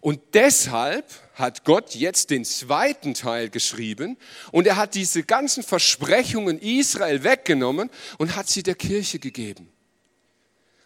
Und 0.00 0.20
deshalb 0.34 1.04
hat 1.36 1.64
Gott 1.64 1.94
jetzt 1.94 2.30
den 2.30 2.46
zweiten 2.46 3.12
Teil 3.12 3.50
geschrieben 3.50 4.16
und 4.52 4.66
er 4.66 4.76
hat 4.76 4.94
diese 4.94 5.22
ganzen 5.22 5.62
Versprechungen 5.62 6.58
Israel 6.58 7.24
weggenommen 7.24 7.90
und 8.16 8.34
hat 8.34 8.48
sie 8.48 8.62
der 8.62 8.74
Kirche 8.74 9.18
gegeben. 9.18 9.68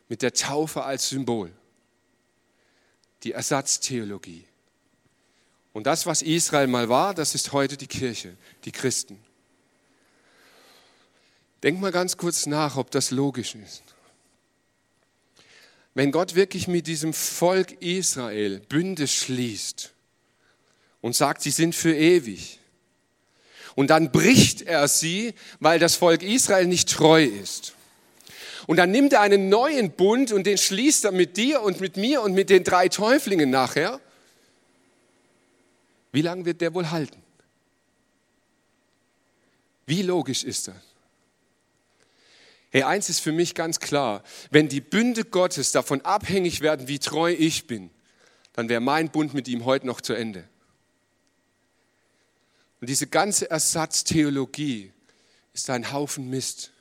Mit 0.09 0.23
der 0.23 0.35
Taufe 0.35 0.83
als 0.83 1.09
Symbol. 1.09 1.53
Die 3.23 3.31
Ersatztheologie. 3.31 4.45
Und 5.73 5.87
das, 5.87 6.05
was 6.05 6.21
Israel 6.21 6.67
mal 6.67 6.89
war, 6.89 7.15
das 7.15 7.37
ist 7.37 7.53
heute 7.53 7.77
die 7.77 7.87
Kirche, 7.87 8.37
die 8.65 8.73
Christen. 8.73 9.23
Denk 11.63 11.81
mal 11.81 11.93
ganz 11.93 12.17
kurz 12.17 12.47
nach, 12.47 12.77
ob 12.77 12.91
das 12.91 13.13
logisch 13.13 13.55
ist. 13.55 13.85
wenn 15.95 16.11
Gott 16.11 16.35
wirklich 16.35 16.67
mit 16.67 16.89
diesem 16.89 17.13
Volk 17.13 17.81
Israel 17.81 18.59
Bünde 18.69 19.07
schließt 19.07 19.95
und 21.01 21.17
sagt, 21.17 21.43
sie 21.43 21.51
sind 21.51 21.75
für 21.75 21.95
ewig, 21.95 22.61
und 23.75 23.89
dann 23.89 24.13
bricht 24.13 24.63
er 24.63 24.89
sie, 24.89 25.35
weil 25.59 25.79
das 25.79 25.95
Volk 25.95 26.23
Israel 26.23 26.67
nicht 26.67 26.91
treu 26.91 27.25
ist. 27.25 27.75
Und 28.67 28.77
dann 28.77 28.91
nimmt 28.91 29.13
er 29.13 29.21
einen 29.21 29.49
neuen 29.49 29.93
Bund 29.93 30.33
und 30.33 30.47
den 30.47 30.59
schließt 30.59 31.07
er 31.07 31.13
mit 31.13 31.37
dir 31.39 31.63
und 31.63 31.81
mit 31.81 31.97
mir 31.97 32.21
und 32.23 32.35
mit 32.35 32.51
den 32.51 32.63
drei 32.63 32.89
Täuflingen 32.89 33.49
nachher. 33.49 33.99
Wie 36.13 36.23
lange 36.23 36.45
wird 36.45 36.61
der 36.61 36.75
wohl 36.75 36.91
halten? 36.91 37.23
Wie 39.87 40.03
logisch 40.03 40.45
ist 40.45 40.69
das? 40.69 40.77
Hey, 42.71 42.83
eins 42.83 43.09
ist 43.09 43.21
für 43.21 43.33
mich 43.33 43.55
ganz 43.55 43.81
klar. 43.81 44.23
Wenn 44.51 44.69
die 44.69 44.83
Bünde 44.83 45.25
Gottes 45.25 45.73
davon 45.73 46.03
abhängig 46.03 46.61
werden, 46.61 46.87
wie 46.87 46.99
treu 46.99 47.33
ich 47.33 47.67
bin, 47.67 47.89
dann 48.53 48.69
wäre 48.69 48.83
mein 48.83 49.09
Bund 49.09 49.33
mit 49.33 49.49
ihm 49.49 49.65
heute 49.65 49.87
noch 49.87 50.03
zu 50.03 50.13
Ende. 50.13 50.50
Und 52.81 52.89
diese 52.89 53.07
ganze 53.07 53.51
Ersatztheologie 53.51 54.93
ist 55.53 55.69
ein 55.71 55.93
Haufen 55.93 56.31
Mist, 56.31 56.73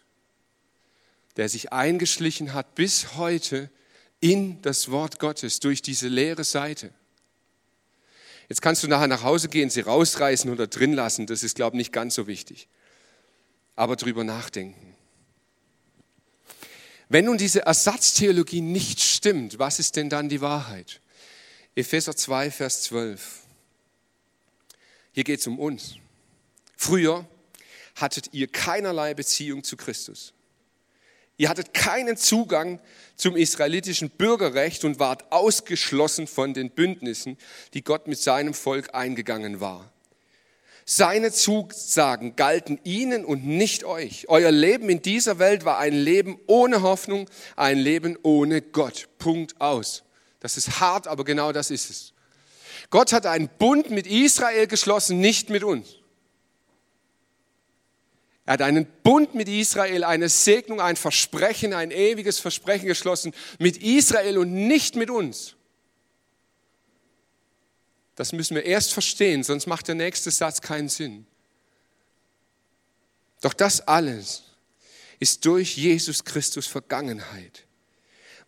der 1.35 1.49
sich 1.49 1.73
eingeschlichen 1.73 2.53
hat 2.53 2.75
bis 2.75 3.15
heute 3.15 3.69
in 4.21 4.61
das 4.61 4.91
Wort 4.91 5.19
Gottes 5.19 5.59
durch 5.59 5.81
diese 5.81 6.07
leere 6.07 6.43
Seite. 6.43 6.93
Jetzt 8.47 8.61
kannst 8.61 8.81
du 8.83 8.87
nachher 8.87 9.07
nach 9.07 9.23
Hause 9.23 9.47
gehen, 9.47 9.69
sie 9.69 9.81
rausreißen 9.81 10.49
oder 10.49 10.67
drin 10.67 10.93
lassen, 10.93 11.27
das 11.27 11.43
ist, 11.43 11.55
glaube 11.55 11.75
ich, 11.75 11.79
nicht 11.79 11.93
ganz 11.93 12.15
so 12.15 12.27
wichtig. 12.27 12.67
Aber 13.75 13.95
drüber 13.95 14.23
nachdenken. 14.23 14.95
Wenn 17.09 17.25
nun 17.25 17.37
diese 17.37 17.61
Ersatztheologie 17.61 18.61
nicht 18.61 19.01
stimmt, 19.01 19.59
was 19.59 19.79
ist 19.79 19.95
denn 19.95 20.09
dann 20.09 20.29
die 20.29 20.41
Wahrheit? 20.41 21.01
Epheser 21.75 22.15
2, 22.15 22.51
Vers 22.51 22.83
12. 22.83 23.41
Hier 25.11 25.23
geht 25.23 25.39
es 25.39 25.47
um 25.47 25.59
uns. 25.59 25.95
Früher 26.77 27.27
hattet 27.95 28.33
ihr 28.33 28.47
keinerlei 28.47 29.13
Beziehung 29.13 29.63
zu 29.63 29.75
Christus. 29.77 30.33
Ihr 31.37 31.47
hattet 31.47 31.73
keinen 31.73 32.17
Zugang 32.17 32.81
zum 33.15 33.37
israelitischen 33.37 34.09
Bürgerrecht 34.09 34.83
und 34.83 34.99
wart 34.99 35.31
ausgeschlossen 35.31 36.27
von 36.27 36.53
den 36.53 36.69
Bündnissen, 36.71 37.37
die 37.73 37.83
Gott 37.83 38.07
mit 38.07 38.19
seinem 38.19 38.53
Volk 38.53 38.93
eingegangen 38.93 39.61
war. 39.61 39.91
Seine 40.85 41.31
Zusagen 41.31 42.35
galten 42.35 42.79
ihnen 42.83 43.23
und 43.23 43.45
nicht 43.45 43.83
euch. 43.83 44.27
Euer 44.27 44.51
Leben 44.51 44.89
in 44.89 45.01
dieser 45.01 45.39
Welt 45.39 45.63
war 45.63 45.77
ein 45.77 45.93
Leben 45.93 46.39
ohne 46.47 46.81
Hoffnung, 46.81 47.29
ein 47.55 47.77
Leben 47.77 48.17
ohne 48.23 48.61
Gott. 48.61 49.07
Punkt 49.17 49.61
aus. 49.61 50.03
Das 50.39 50.57
ist 50.57 50.79
hart, 50.79 51.07
aber 51.07 51.23
genau 51.23 51.51
das 51.51 51.71
ist 51.71 51.89
es. 51.89 52.13
Gott 52.89 53.13
hat 53.13 53.25
einen 53.25 53.49
Bund 53.49 53.89
mit 53.91 54.07
Israel 54.07 54.67
geschlossen, 54.67 55.19
nicht 55.19 55.49
mit 55.49 55.63
uns. 55.63 55.95
Er 58.45 58.53
hat 58.53 58.61
einen 58.63 58.87
Bund 59.03 59.35
mit 59.35 59.47
Israel, 59.47 60.03
eine 60.03 60.27
Segnung, 60.27 60.81
ein 60.81 60.95
Versprechen, 60.95 61.71
ein 61.73 61.91
ewiges 61.91 62.39
Versprechen 62.39 62.87
geschlossen 62.87 63.31
mit 63.59 63.77
Israel 63.77 64.39
und 64.39 64.51
nicht 64.51 64.95
mit 64.95 65.11
uns. 65.11 65.55
Das 68.15 68.33
müssen 68.33 68.55
wir 68.55 68.65
erst 68.65 68.91
verstehen, 68.91 69.43
sonst 69.43 69.67
macht 69.67 69.87
der 69.87 69.95
nächste 69.95 70.31
Satz 70.31 70.61
keinen 70.61 70.89
Sinn. 70.89 71.27
Doch 73.41 73.53
das 73.53 73.87
alles 73.87 74.43
ist 75.19 75.45
durch 75.45 75.77
Jesus 75.77 76.23
Christus 76.23 76.65
Vergangenheit. 76.65 77.65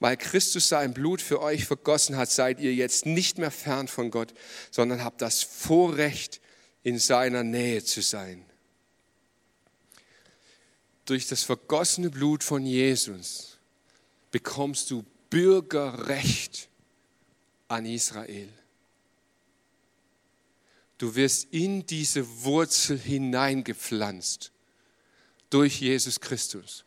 Weil 0.02 0.18
Christus 0.18 0.68
sein 0.68 0.96
Blut 0.96 1.22
für 1.22 1.42
euch 1.42 1.66
vergossen 1.66 2.18
hat, 2.18 2.32
seid 2.32 2.60
ihr 2.60 2.74
jetzt 2.74 3.06
nicht 3.06 3.38
mehr 3.38 3.52
fern 3.52 3.88
von 3.88 4.10
Gott, 4.10 4.34
sondern 4.72 5.04
habt 5.04 5.22
das 5.22 5.44
Vorrecht, 5.44 6.42
in 6.84 6.98
seiner 6.98 7.44
Nähe 7.44 7.84
zu 7.84 8.02
sein. 8.02 8.44
Durch 11.06 11.28
das 11.28 11.44
vergossene 11.44 12.10
Blut 12.10 12.44
von 12.44 12.66
Jesus 12.66 13.60
bekommst 14.32 14.90
du 14.90 15.06
Bürgerrecht 15.30 16.68
an 17.68 17.86
Israel. 17.86 18.50
Du 20.98 21.14
wirst 21.14 21.48
in 21.52 21.86
diese 21.86 22.44
Wurzel 22.44 22.98
hineingepflanzt 22.98 24.52
durch 25.52 25.80
Jesus 25.80 26.20
Christus. 26.20 26.86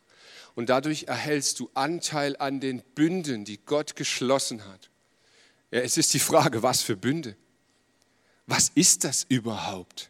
Und 0.55 0.69
dadurch 0.69 1.03
erhältst 1.03 1.59
du 1.59 1.69
Anteil 1.73 2.37
an 2.37 2.59
den 2.59 2.81
Bünden, 2.81 3.43
die 3.45 3.57
Gott 3.57 3.95
geschlossen 3.95 4.65
hat. 4.65 4.89
Ja, 5.69 5.81
es 5.81 5.97
ist 5.97 6.13
die 6.13 6.19
Frage, 6.19 6.63
was 6.63 6.81
für 6.81 6.95
Bünde? 6.95 7.35
Was 8.47 8.71
ist 8.73 9.03
das 9.03 9.25
überhaupt? 9.27 10.09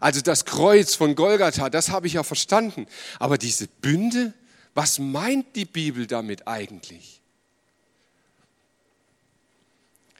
Also 0.00 0.20
das 0.20 0.44
Kreuz 0.44 0.96
von 0.96 1.14
Golgatha, 1.14 1.70
das 1.70 1.90
habe 1.90 2.08
ich 2.08 2.14
ja 2.14 2.24
verstanden. 2.24 2.86
Aber 3.20 3.38
diese 3.38 3.68
Bünde, 3.68 4.34
was 4.74 4.98
meint 4.98 5.54
die 5.54 5.66
Bibel 5.66 6.06
damit 6.06 6.48
eigentlich? 6.48 7.20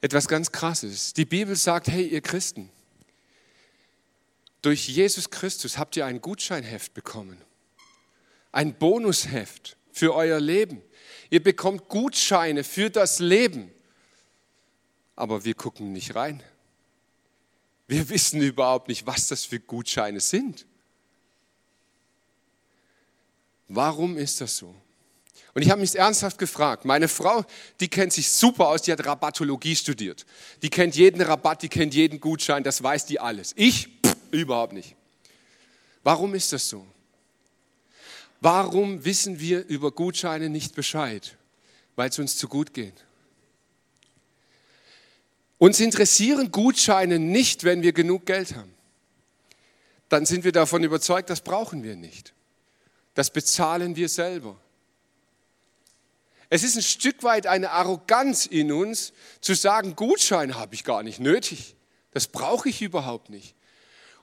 Etwas 0.00 0.28
ganz 0.28 0.52
Krasses. 0.52 1.12
Die 1.14 1.24
Bibel 1.24 1.56
sagt, 1.56 1.88
hey 1.88 2.06
ihr 2.06 2.20
Christen, 2.20 2.70
durch 4.62 4.86
Jesus 4.88 5.30
Christus 5.30 5.76
habt 5.76 5.96
ihr 5.96 6.06
ein 6.06 6.20
Gutscheinheft 6.20 6.94
bekommen. 6.94 7.38
Ein 8.54 8.78
Bonusheft 8.78 9.76
für 9.90 10.14
euer 10.14 10.38
Leben. 10.38 10.80
Ihr 11.28 11.42
bekommt 11.42 11.88
Gutscheine 11.88 12.62
für 12.62 12.88
das 12.88 13.18
Leben. 13.18 13.72
Aber 15.16 15.44
wir 15.44 15.54
gucken 15.54 15.92
nicht 15.92 16.14
rein. 16.14 16.42
Wir 17.88 18.08
wissen 18.10 18.40
überhaupt 18.40 18.88
nicht, 18.88 19.06
was 19.06 19.26
das 19.26 19.44
für 19.44 19.58
Gutscheine 19.58 20.20
sind. 20.20 20.66
Warum 23.66 24.16
ist 24.16 24.40
das 24.40 24.56
so? 24.56 24.74
Und 25.54 25.62
ich 25.62 25.70
habe 25.70 25.80
mich 25.80 25.96
ernsthaft 25.96 26.38
gefragt. 26.38 26.84
Meine 26.84 27.08
Frau, 27.08 27.44
die 27.80 27.88
kennt 27.88 28.12
sich 28.12 28.28
super 28.28 28.68
aus, 28.68 28.82
die 28.82 28.92
hat 28.92 29.04
Rabattologie 29.04 29.74
studiert. 29.74 30.26
Die 30.62 30.70
kennt 30.70 30.94
jeden 30.94 31.20
Rabatt, 31.20 31.62
die 31.62 31.68
kennt 31.68 31.94
jeden 31.94 32.20
Gutschein, 32.20 32.62
das 32.62 32.82
weiß 32.82 33.06
die 33.06 33.18
alles. 33.18 33.52
Ich 33.56 33.88
Überhaupt 34.34 34.72
nicht. 34.72 34.96
Warum 36.02 36.34
ist 36.34 36.52
das 36.52 36.68
so? 36.68 36.84
Warum 38.44 39.06
wissen 39.06 39.40
wir 39.40 39.64
über 39.68 39.90
Gutscheine 39.90 40.50
nicht 40.50 40.74
Bescheid? 40.74 41.38
Weil 41.96 42.10
es 42.10 42.18
uns 42.18 42.36
zu 42.36 42.46
gut 42.46 42.74
geht. 42.74 43.06
Uns 45.56 45.80
interessieren 45.80 46.52
Gutscheine 46.52 47.18
nicht, 47.18 47.64
wenn 47.64 47.80
wir 47.80 47.94
genug 47.94 48.26
Geld 48.26 48.54
haben. 48.54 48.74
Dann 50.10 50.26
sind 50.26 50.44
wir 50.44 50.52
davon 50.52 50.84
überzeugt, 50.84 51.30
das 51.30 51.40
brauchen 51.40 51.82
wir 51.84 51.96
nicht. 51.96 52.34
Das 53.14 53.30
bezahlen 53.30 53.96
wir 53.96 54.10
selber. 54.10 54.60
Es 56.50 56.64
ist 56.64 56.76
ein 56.76 56.82
Stück 56.82 57.22
weit 57.22 57.46
eine 57.46 57.70
Arroganz 57.70 58.44
in 58.44 58.72
uns, 58.72 59.14
zu 59.40 59.54
sagen, 59.54 59.96
Gutschein 59.96 60.54
habe 60.54 60.74
ich 60.74 60.84
gar 60.84 61.02
nicht 61.02 61.18
nötig. 61.18 61.76
Das 62.10 62.26
brauche 62.26 62.68
ich 62.68 62.82
überhaupt 62.82 63.30
nicht. 63.30 63.54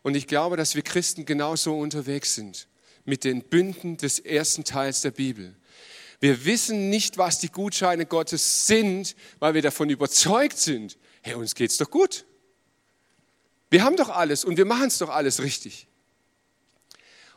Und 0.04 0.14
ich 0.14 0.28
glaube, 0.28 0.58
dass 0.58 0.76
wir 0.76 0.84
Christen 0.84 1.26
genauso 1.26 1.76
unterwegs 1.76 2.36
sind 2.36 2.68
mit 3.06 3.24
den 3.24 3.44
Bünden 3.44 3.98
des 3.98 4.20
ersten 4.20 4.64
Teils 4.64 5.02
der 5.02 5.12
Bibel. 5.12 5.56
Wir 6.20 6.46
wissen 6.46 6.90
nicht, 6.90 7.18
was 7.18 7.40
die 7.40 7.50
Gutscheine 7.50 8.06
Gottes 8.06 8.68
sind, 8.68 9.16
weil 9.40 9.56
wir 9.56 9.62
davon 9.62 9.90
überzeugt 9.90 10.58
sind, 10.58 10.98
hey, 11.22 11.34
uns 11.34 11.56
geht's 11.56 11.78
doch 11.78 11.90
gut. 11.90 12.26
Wir 13.72 13.84
haben 13.84 13.96
doch 13.96 14.10
alles 14.10 14.44
und 14.46 14.58
wir 14.58 14.66
machen 14.66 14.88
es 14.88 15.00
doch 15.00 15.10
alles 15.10 15.42
richtig. 15.42 15.88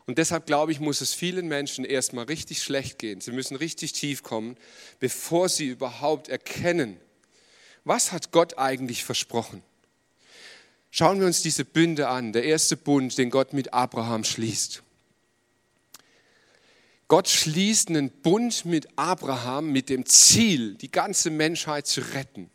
Und 0.06 0.18
deshalb 0.18 0.46
glaube 0.46 0.72
ich, 0.72 0.80
muss 0.80 1.00
es 1.00 1.14
vielen 1.14 1.48
Menschen 1.48 1.84
erstmal 1.84 2.26
richtig 2.26 2.62
schlecht 2.62 2.98
gehen. 2.98 3.20
Sie 3.20 3.32
müssen 3.32 3.56
richtig 3.56 3.92
tief 3.92 4.22
kommen, 4.22 4.56
bevor 5.00 5.48
sie 5.48 5.68
überhaupt 5.68 6.28
erkennen, 6.28 7.00
was 7.84 8.12
hat 8.12 8.32
Gott 8.32 8.58
eigentlich 8.58 9.04
versprochen. 9.04 9.62
Schauen 10.90 11.20
wir 11.20 11.26
uns 11.26 11.42
diese 11.42 11.64
Bünde 11.64 12.08
an. 12.08 12.32
Der 12.32 12.44
erste 12.44 12.76
Bund, 12.76 13.16
den 13.18 13.30
Gott 13.30 13.52
mit 13.52 13.72
Abraham 13.72 14.24
schließt. 14.24 14.82
Gott 17.08 17.28
schließt 17.28 17.90
einen 17.90 18.10
Bund 18.10 18.64
mit 18.64 18.88
Abraham 18.96 19.70
mit 19.70 19.88
dem 19.88 20.06
Ziel, 20.06 20.74
die 20.74 20.90
ganze 20.90 21.30
Menschheit 21.30 21.86
zu 21.86 22.00
retten. 22.00 22.50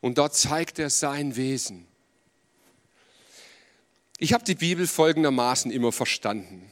Und 0.00 0.18
dort 0.18 0.34
zeigt 0.34 0.78
er 0.78 0.90
sein 0.90 1.36
Wesen. 1.36 1.86
Ich 4.18 4.32
habe 4.32 4.44
die 4.44 4.54
Bibel 4.54 4.86
folgendermaßen 4.86 5.70
immer 5.70 5.90
verstanden. 5.90 6.70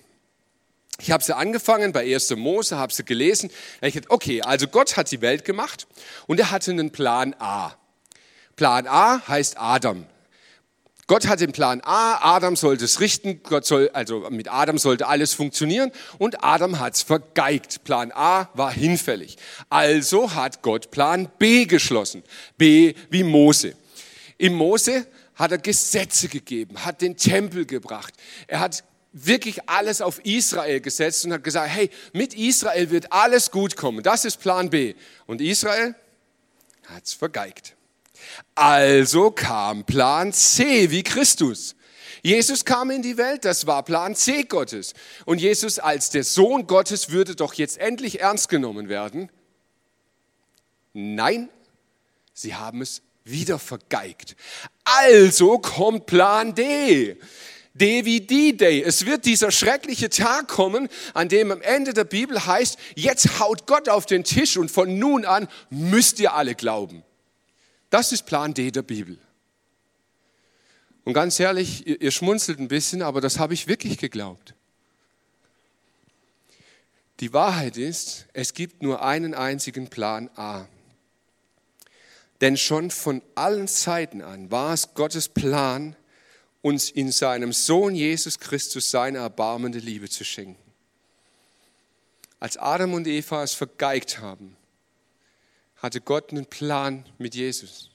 Ich 1.00 1.10
habe 1.10 1.24
sie 1.24 1.34
angefangen 1.34 1.92
bei 1.92 2.14
1. 2.14 2.36
Mose, 2.36 2.76
habe 2.76 2.92
sie 2.92 3.04
gelesen. 3.04 3.50
Ich 3.80 3.94
dachte, 3.94 4.10
okay, 4.10 4.42
also 4.42 4.68
Gott 4.68 4.96
hat 4.96 5.10
die 5.10 5.22
Welt 5.22 5.44
gemacht 5.44 5.86
und 6.26 6.38
er 6.38 6.50
hatte 6.50 6.70
einen 6.70 6.90
Plan 6.92 7.34
A. 7.38 7.74
Plan 8.56 8.86
A 8.86 9.26
heißt 9.26 9.58
Adam. 9.58 10.06
Gott 11.10 11.26
hat 11.26 11.40
den 11.40 11.50
Plan 11.50 11.80
A, 11.82 12.36
Adam 12.36 12.54
sollte 12.54 12.84
es 12.84 13.00
richten, 13.00 13.42
Gott 13.42 13.66
soll, 13.66 13.90
also 13.94 14.30
mit 14.30 14.48
Adam 14.48 14.78
sollte 14.78 15.08
alles 15.08 15.34
funktionieren 15.34 15.90
und 16.18 16.44
Adam 16.44 16.78
hat 16.78 16.94
es 16.94 17.02
vergeigt. 17.02 17.82
Plan 17.82 18.12
A 18.14 18.48
war 18.54 18.72
hinfällig. 18.72 19.36
Also 19.68 20.36
hat 20.36 20.62
Gott 20.62 20.92
Plan 20.92 21.28
B 21.36 21.64
geschlossen. 21.64 22.22
B 22.56 22.94
wie 23.10 23.24
Mose. 23.24 23.74
Im 24.38 24.54
Mose 24.54 25.04
hat 25.34 25.50
er 25.50 25.58
Gesetze 25.58 26.28
gegeben, 26.28 26.84
hat 26.84 27.00
den 27.00 27.16
Tempel 27.16 27.66
gebracht. 27.66 28.14
Er 28.46 28.60
hat 28.60 28.84
wirklich 29.12 29.68
alles 29.68 30.02
auf 30.02 30.24
Israel 30.24 30.80
gesetzt 30.80 31.24
und 31.24 31.32
hat 31.32 31.42
gesagt, 31.42 31.70
hey, 31.70 31.90
mit 32.12 32.34
Israel 32.34 32.88
wird 32.92 33.12
alles 33.12 33.50
gut 33.50 33.74
kommen. 33.74 34.04
Das 34.04 34.24
ist 34.24 34.36
Plan 34.36 34.70
B. 34.70 34.94
Und 35.26 35.40
Israel 35.40 35.96
hat 36.86 37.04
es 37.04 37.14
vergeigt. 37.14 37.74
Also 38.54 39.30
kam 39.30 39.84
Plan 39.84 40.32
C 40.32 40.90
wie 40.90 41.02
Christus. 41.02 41.76
Jesus 42.22 42.64
kam 42.64 42.90
in 42.90 43.02
die 43.02 43.16
Welt, 43.16 43.44
das 43.44 43.66
war 43.66 43.82
Plan 43.82 44.14
C 44.14 44.42
Gottes. 44.42 44.94
Und 45.24 45.40
Jesus 45.40 45.78
als 45.78 46.10
der 46.10 46.24
Sohn 46.24 46.66
Gottes 46.66 47.10
würde 47.10 47.34
doch 47.34 47.54
jetzt 47.54 47.78
endlich 47.78 48.20
ernst 48.20 48.48
genommen 48.48 48.88
werden. 48.88 49.30
Nein, 50.92 51.48
sie 52.34 52.54
haben 52.54 52.82
es 52.82 53.02
wieder 53.24 53.58
vergeigt. 53.58 54.36
Also 54.84 55.58
kommt 55.58 56.06
Plan 56.06 56.54
D. 56.54 57.16
D 57.72 58.04
wie 58.04 58.20
D-Day. 58.20 58.82
Es 58.82 59.06
wird 59.06 59.24
dieser 59.24 59.52
schreckliche 59.52 60.10
Tag 60.10 60.48
kommen, 60.48 60.88
an 61.14 61.28
dem 61.28 61.52
am 61.52 61.62
Ende 61.62 61.94
der 61.94 62.04
Bibel 62.04 62.44
heißt, 62.44 62.76
jetzt 62.96 63.38
haut 63.38 63.66
Gott 63.66 63.88
auf 63.88 64.06
den 64.06 64.24
Tisch 64.24 64.56
und 64.56 64.70
von 64.70 64.98
nun 64.98 65.24
an 65.24 65.48
müsst 65.70 66.18
ihr 66.18 66.34
alle 66.34 66.56
glauben. 66.56 67.04
Das 67.90 68.12
ist 68.12 68.24
Plan 68.24 68.54
D 68.54 68.70
der 68.70 68.82
Bibel. 68.82 69.18
Und 71.04 71.12
ganz 71.12 71.40
ehrlich, 71.40 71.86
ihr, 71.86 72.00
ihr 72.00 72.10
schmunzelt 72.10 72.60
ein 72.60 72.68
bisschen, 72.68 73.02
aber 73.02 73.20
das 73.20 73.38
habe 73.38 73.54
ich 73.54 73.66
wirklich 73.66 73.98
geglaubt. 73.98 74.54
Die 77.18 77.32
Wahrheit 77.32 77.76
ist, 77.76 78.26
es 78.32 78.54
gibt 78.54 78.82
nur 78.82 79.02
einen 79.02 79.34
einzigen 79.34 79.88
Plan 79.88 80.30
A. 80.36 80.66
Denn 82.40 82.56
schon 82.56 82.90
von 82.90 83.20
allen 83.34 83.68
Zeiten 83.68 84.22
an 84.22 84.50
war 84.50 84.72
es 84.72 84.94
Gottes 84.94 85.28
Plan, 85.28 85.96
uns 86.62 86.90
in 86.90 87.12
seinem 87.12 87.52
Sohn 87.52 87.94
Jesus 87.94 88.38
Christus 88.38 88.90
seine 88.90 89.18
erbarmende 89.18 89.78
Liebe 89.78 90.08
zu 90.08 90.24
schenken. 90.24 90.62
Als 92.38 92.56
Adam 92.56 92.94
und 92.94 93.06
Eva 93.06 93.42
es 93.42 93.52
vergeigt 93.52 94.20
haben, 94.20 94.56
hatte 95.80 96.00
Gott 96.00 96.30
einen 96.30 96.46
Plan 96.46 97.04
mit 97.18 97.34
Jesus. 97.34 97.90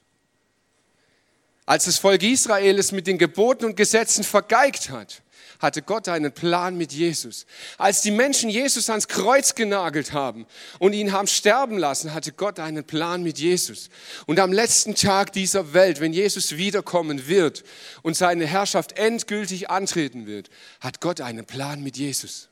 Als 1.65 1.85
das 1.85 1.97
Volk 1.97 2.21
Israel 2.21 2.77
es 2.77 2.91
mit 2.91 3.07
den 3.07 3.17
Geboten 3.17 3.65
und 3.65 3.75
Gesetzen 3.75 4.23
vergeigt 4.23 4.89
hat, 4.89 5.21
hatte 5.59 5.81
Gott 5.81 6.07
einen 6.09 6.31
Plan 6.31 6.77
mit 6.77 6.91
Jesus. 6.91 7.45
Als 7.77 8.01
die 8.01 8.11
Menschen 8.11 8.49
Jesus 8.49 8.89
ans 8.89 9.07
Kreuz 9.07 9.55
genagelt 9.55 10.13
haben 10.13 10.45
und 10.79 10.93
ihn 10.93 11.11
haben 11.11 11.27
sterben 11.27 11.77
lassen, 11.77 12.13
hatte 12.13 12.33
Gott 12.33 12.59
einen 12.59 12.83
Plan 12.83 13.23
mit 13.23 13.39
Jesus. 13.39 13.89
Und 14.25 14.39
am 14.39 14.51
letzten 14.51 14.95
Tag 14.95 15.31
dieser 15.33 15.73
Welt, 15.73 16.01
wenn 16.01 16.13
Jesus 16.13 16.57
wiederkommen 16.57 17.27
wird 17.27 17.63
und 18.03 18.15
seine 18.15 18.45
Herrschaft 18.45 18.97
endgültig 18.97 19.69
antreten 19.69 20.27
wird, 20.27 20.49
hat 20.81 21.01
Gott 21.01 21.21
einen 21.21 21.45
Plan 21.45 21.81
mit 21.81 21.97
Jesus. 21.97 22.49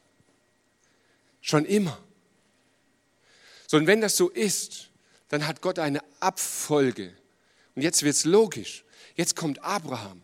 Schon 1.41 1.65
immer. 1.65 1.99
So, 3.67 3.77
und 3.77 3.85
wenn 3.85 4.01
das 4.01 4.15
so 4.15 4.29
ist, 4.29 4.89
dann 5.33 5.47
hat 5.47 5.61
Gott 5.61 5.79
eine 5.79 5.99
Abfolge. 6.19 7.11
Und 7.73 7.81
jetzt 7.81 8.03
wird 8.03 8.15
es 8.15 8.23
logisch. 8.23 8.83
Jetzt 9.15 9.35
kommt 9.35 9.63
Abraham. 9.63 10.21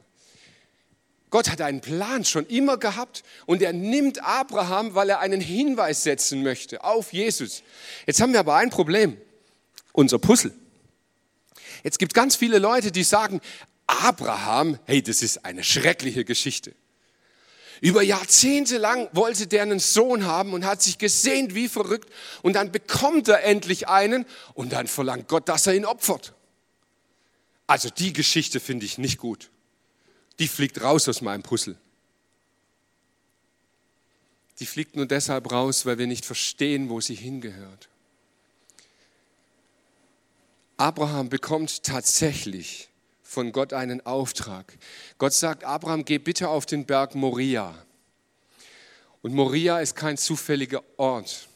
Gott 1.32 1.50
hat 1.50 1.62
einen 1.62 1.82
Plan 1.82 2.26
schon 2.26 2.46
immer 2.46 2.78
gehabt 2.78 3.24
und 3.48 3.64
er 3.64 3.74
nimmt 3.74 4.24
Abraham, 4.24 4.94
weil 4.94 5.10
er 5.10 5.20
einen 5.20 5.42
Hinweis 5.42 6.04
setzen 6.04 6.44
möchte 6.44 6.84
auf 6.84 7.12
Jesus. 7.12 7.64
Jetzt 8.06 8.22
haben 8.22 8.34
wir 8.34 8.40
aber 8.40 8.58
ein 8.58 8.70
Problem, 8.70 9.18
unser 9.94 10.20
Puzzle. 10.20 10.54
Jetzt 11.84 11.98
gibt 11.98 12.12
es 12.12 12.16
ganz 12.16 12.36
viele 12.36 12.60
Leute, 12.60 12.92
die 12.92 13.04
sagen, 13.04 13.42
Abraham, 13.88 14.78
hey, 14.86 15.02
das 15.02 15.24
ist 15.24 15.44
eine 15.44 15.64
schreckliche 15.64 16.24
Geschichte. 16.24 16.76
Über 17.82 18.02
Jahrzehnte 18.02 18.78
lang 18.78 19.10
wollte 19.14 19.48
der 19.48 19.62
einen 19.62 19.80
Sohn 19.80 20.26
haben 20.26 20.54
und 20.54 20.66
hat 20.66 20.82
sich 20.82 20.98
gesehnt 20.98 21.56
wie 21.56 21.70
verrückt 21.70 22.12
und 22.42 22.54
dann 22.54 22.72
bekommt 22.72 23.28
er 23.28 23.44
endlich 23.44 23.88
einen 23.88 24.26
und 24.54 24.74
dann 24.74 24.88
verlangt 24.88 25.28
Gott, 25.28 25.48
dass 25.48 25.68
er 25.68 25.76
ihn 25.76 25.86
opfert. 25.86 26.34
Also 27.68 27.90
die 27.90 28.14
Geschichte 28.14 28.60
finde 28.60 28.86
ich 28.86 28.98
nicht 28.98 29.18
gut. 29.18 29.50
Die 30.40 30.48
fliegt 30.48 30.82
raus 30.82 31.08
aus 31.08 31.22
meinem 31.22 31.44
Puzzle. 31.44 31.78
Die 34.60 34.66
fliegt 34.66 34.96
nur 34.96 35.06
deshalb 35.06 35.52
raus, 35.52 35.86
weil 35.86 35.98
wir 35.98 36.08
nicht 36.08 36.26
verstehen, 36.26 36.90
wo 36.90 37.00
sie 37.00 37.16
hingehört. 37.16 37.88
Abraham 40.76 41.30
bekommt 41.30 41.84
tatsächlich 41.84 42.90
von 43.30 43.52
Gott 43.52 43.74
einen 43.74 44.04
Auftrag. 44.08 44.76
Gott 45.20 45.34
sagt, 45.34 45.64
Abraham, 45.64 46.04
geh 46.04 46.18
bitte 46.18 46.50
auf 46.50 46.66
den 46.66 46.88
Berg 46.88 47.14
Moria. 47.14 47.76
Und 49.22 49.36
Moria 49.36 49.80
ist 49.82 49.96
kein 49.96 50.18
zufälliger 50.18 50.82
Ort. 50.98 51.48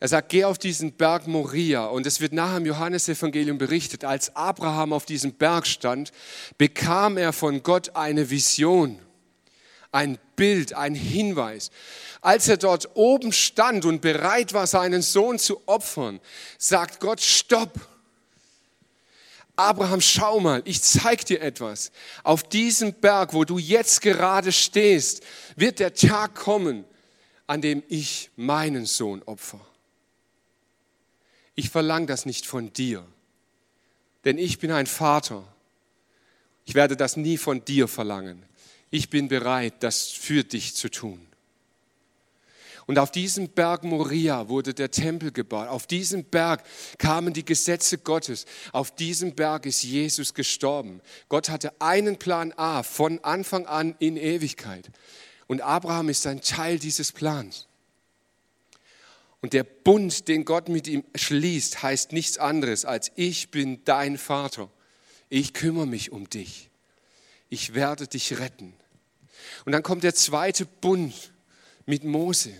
Er 0.00 0.08
sagt, 0.08 0.30
geh 0.30 0.44
auf 0.44 0.58
diesen 0.58 0.94
Berg 0.94 1.28
Moria. 1.28 1.86
Und 1.86 2.04
es 2.04 2.20
wird 2.20 2.32
nachher 2.32 2.56
im 2.56 2.66
Johannesevangelium 2.66 3.58
berichtet, 3.58 4.04
als 4.04 4.34
Abraham 4.34 4.92
auf 4.92 5.06
diesem 5.06 5.34
Berg 5.34 5.68
stand, 5.68 6.10
bekam 6.58 7.16
er 7.16 7.32
von 7.32 7.62
Gott 7.62 7.94
eine 7.94 8.28
Vision, 8.28 8.98
ein 9.92 10.18
Bild, 10.34 10.74
ein 10.74 10.96
Hinweis. 10.96 11.70
Als 12.22 12.48
er 12.48 12.56
dort 12.56 12.90
oben 12.94 13.32
stand 13.32 13.84
und 13.84 14.00
bereit 14.00 14.52
war, 14.52 14.66
seinen 14.66 15.02
Sohn 15.02 15.38
zu 15.38 15.62
opfern, 15.68 16.18
sagt 16.58 16.98
Gott, 16.98 17.20
stopp 17.20 17.93
Abraham, 19.56 20.00
schau 20.00 20.40
mal, 20.40 20.62
ich 20.64 20.82
zeig 20.82 21.24
dir 21.26 21.40
etwas. 21.40 21.92
Auf 22.24 22.42
diesem 22.42 22.92
Berg, 22.94 23.34
wo 23.34 23.44
du 23.44 23.58
jetzt 23.58 24.00
gerade 24.00 24.50
stehst, 24.50 25.22
wird 25.56 25.78
der 25.78 25.94
Tag 25.94 26.34
kommen, 26.34 26.84
an 27.46 27.60
dem 27.60 27.82
ich 27.88 28.30
meinen 28.36 28.86
Sohn 28.86 29.22
opfer. 29.22 29.60
Ich 31.54 31.70
verlange 31.70 32.06
das 32.06 32.26
nicht 32.26 32.46
von 32.46 32.72
dir, 32.72 33.06
denn 34.24 34.38
ich 34.38 34.58
bin 34.58 34.72
ein 34.72 34.86
Vater. 34.86 35.44
Ich 36.64 36.74
werde 36.74 36.96
das 36.96 37.16
nie 37.16 37.38
von 37.38 37.64
dir 37.64 37.86
verlangen. 37.86 38.42
Ich 38.90 39.10
bin 39.10 39.28
bereit, 39.28 39.74
das 39.80 40.08
für 40.08 40.42
dich 40.42 40.74
zu 40.74 40.90
tun. 40.90 41.24
Und 42.86 42.98
auf 42.98 43.10
diesem 43.10 43.48
Berg 43.48 43.82
Moria 43.84 44.48
wurde 44.48 44.74
der 44.74 44.90
Tempel 44.90 45.32
gebaut. 45.32 45.68
Auf 45.68 45.86
diesem 45.86 46.24
Berg 46.24 46.62
kamen 46.98 47.32
die 47.32 47.44
Gesetze 47.44 47.98
Gottes. 47.98 48.44
Auf 48.72 48.94
diesem 48.94 49.34
Berg 49.34 49.64
ist 49.66 49.82
Jesus 49.82 50.34
gestorben. 50.34 51.00
Gott 51.28 51.48
hatte 51.48 51.80
einen 51.80 52.18
Plan 52.18 52.52
A 52.56 52.82
von 52.82 53.22
Anfang 53.24 53.66
an 53.66 53.94
in 54.00 54.16
Ewigkeit. 54.16 54.90
Und 55.46 55.62
Abraham 55.62 56.08
ist 56.10 56.26
ein 56.26 56.42
Teil 56.42 56.78
dieses 56.78 57.12
Plans. 57.12 57.68
Und 59.40 59.52
der 59.52 59.64
Bund, 59.64 60.28
den 60.28 60.44
Gott 60.44 60.68
mit 60.68 60.86
ihm 60.88 61.04
schließt, 61.14 61.82
heißt 61.82 62.12
nichts 62.12 62.38
anderes 62.38 62.84
als 62.84 63.12
ich 63.14 63.50
bin 63.50 63.84
dein 63.84 64.16
Vater. 64.18 64.70
Ich 65.28 65.52
kümmere 65.52 65.86
mich 65.86 66.12
um 66.12 66.28
dich. 66.28 66.70
Ich 67.48 67.74
werde 67.74 68.06
dich 68.06 68.38
retten. 68.38 68.74
Und 69.64 69.72
dann 69.72 69.82
kommt 69.82 70.02
der 70.02 70.14
zweite 70.14 70.64
Bund 70.64 71.32
mit 71.86 72.04
Mose. 72.04 72.52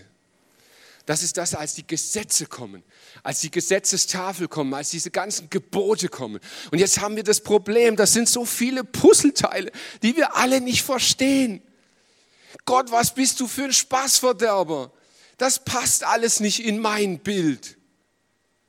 Das 1.05 1.21
ist 1.21 1.37
das, 1.37 1.53
als 1.53 1.75
die 1.75 1.85
Gesetze 1.85 2.47
kommen, 2.47 2.83
als 3.21 3.39
die 3.41 3.51
Gesetzestafel 3.51 4.47
kommen, 4.47 4.73
als 4.73 4.89
diese 4.89 5.11
ganzen 5.11 5.49
Gebote 5.49 6.09
kommen. 6.09 6.39
Und 6.71 6.79
jetzt 6.79 6.99
haben 6.99 7.15
wir 7.15 7.23
das 7.23 7.41
Problem, 7.41 7.95
das 7.95 8.13
sind 8.13 8.27
so 8.27 8.43
viele 8.43 8.83
Puzzleteile, 8.83 9.71
die 10.01 10.15
wir 10.17 10.35
alle 10.35 10.61
nicht 10.61 10.81
verstehen. 10.81 11.61
Gott, 12.65 12.91
was 12.91 13.13
bist 13.13 13.39
du 13.39 13.47
für 13.47 13.65
ein 13.65 13.73
Spaßverderber? 13.73 14.91
Das 15.37 15.63
passt 15.63 16.03
alles 16.03 16.39
nicht 16.39 16.65
in 16.65 16.79
mein 16.79 17.19
Bild. 17.19 17.77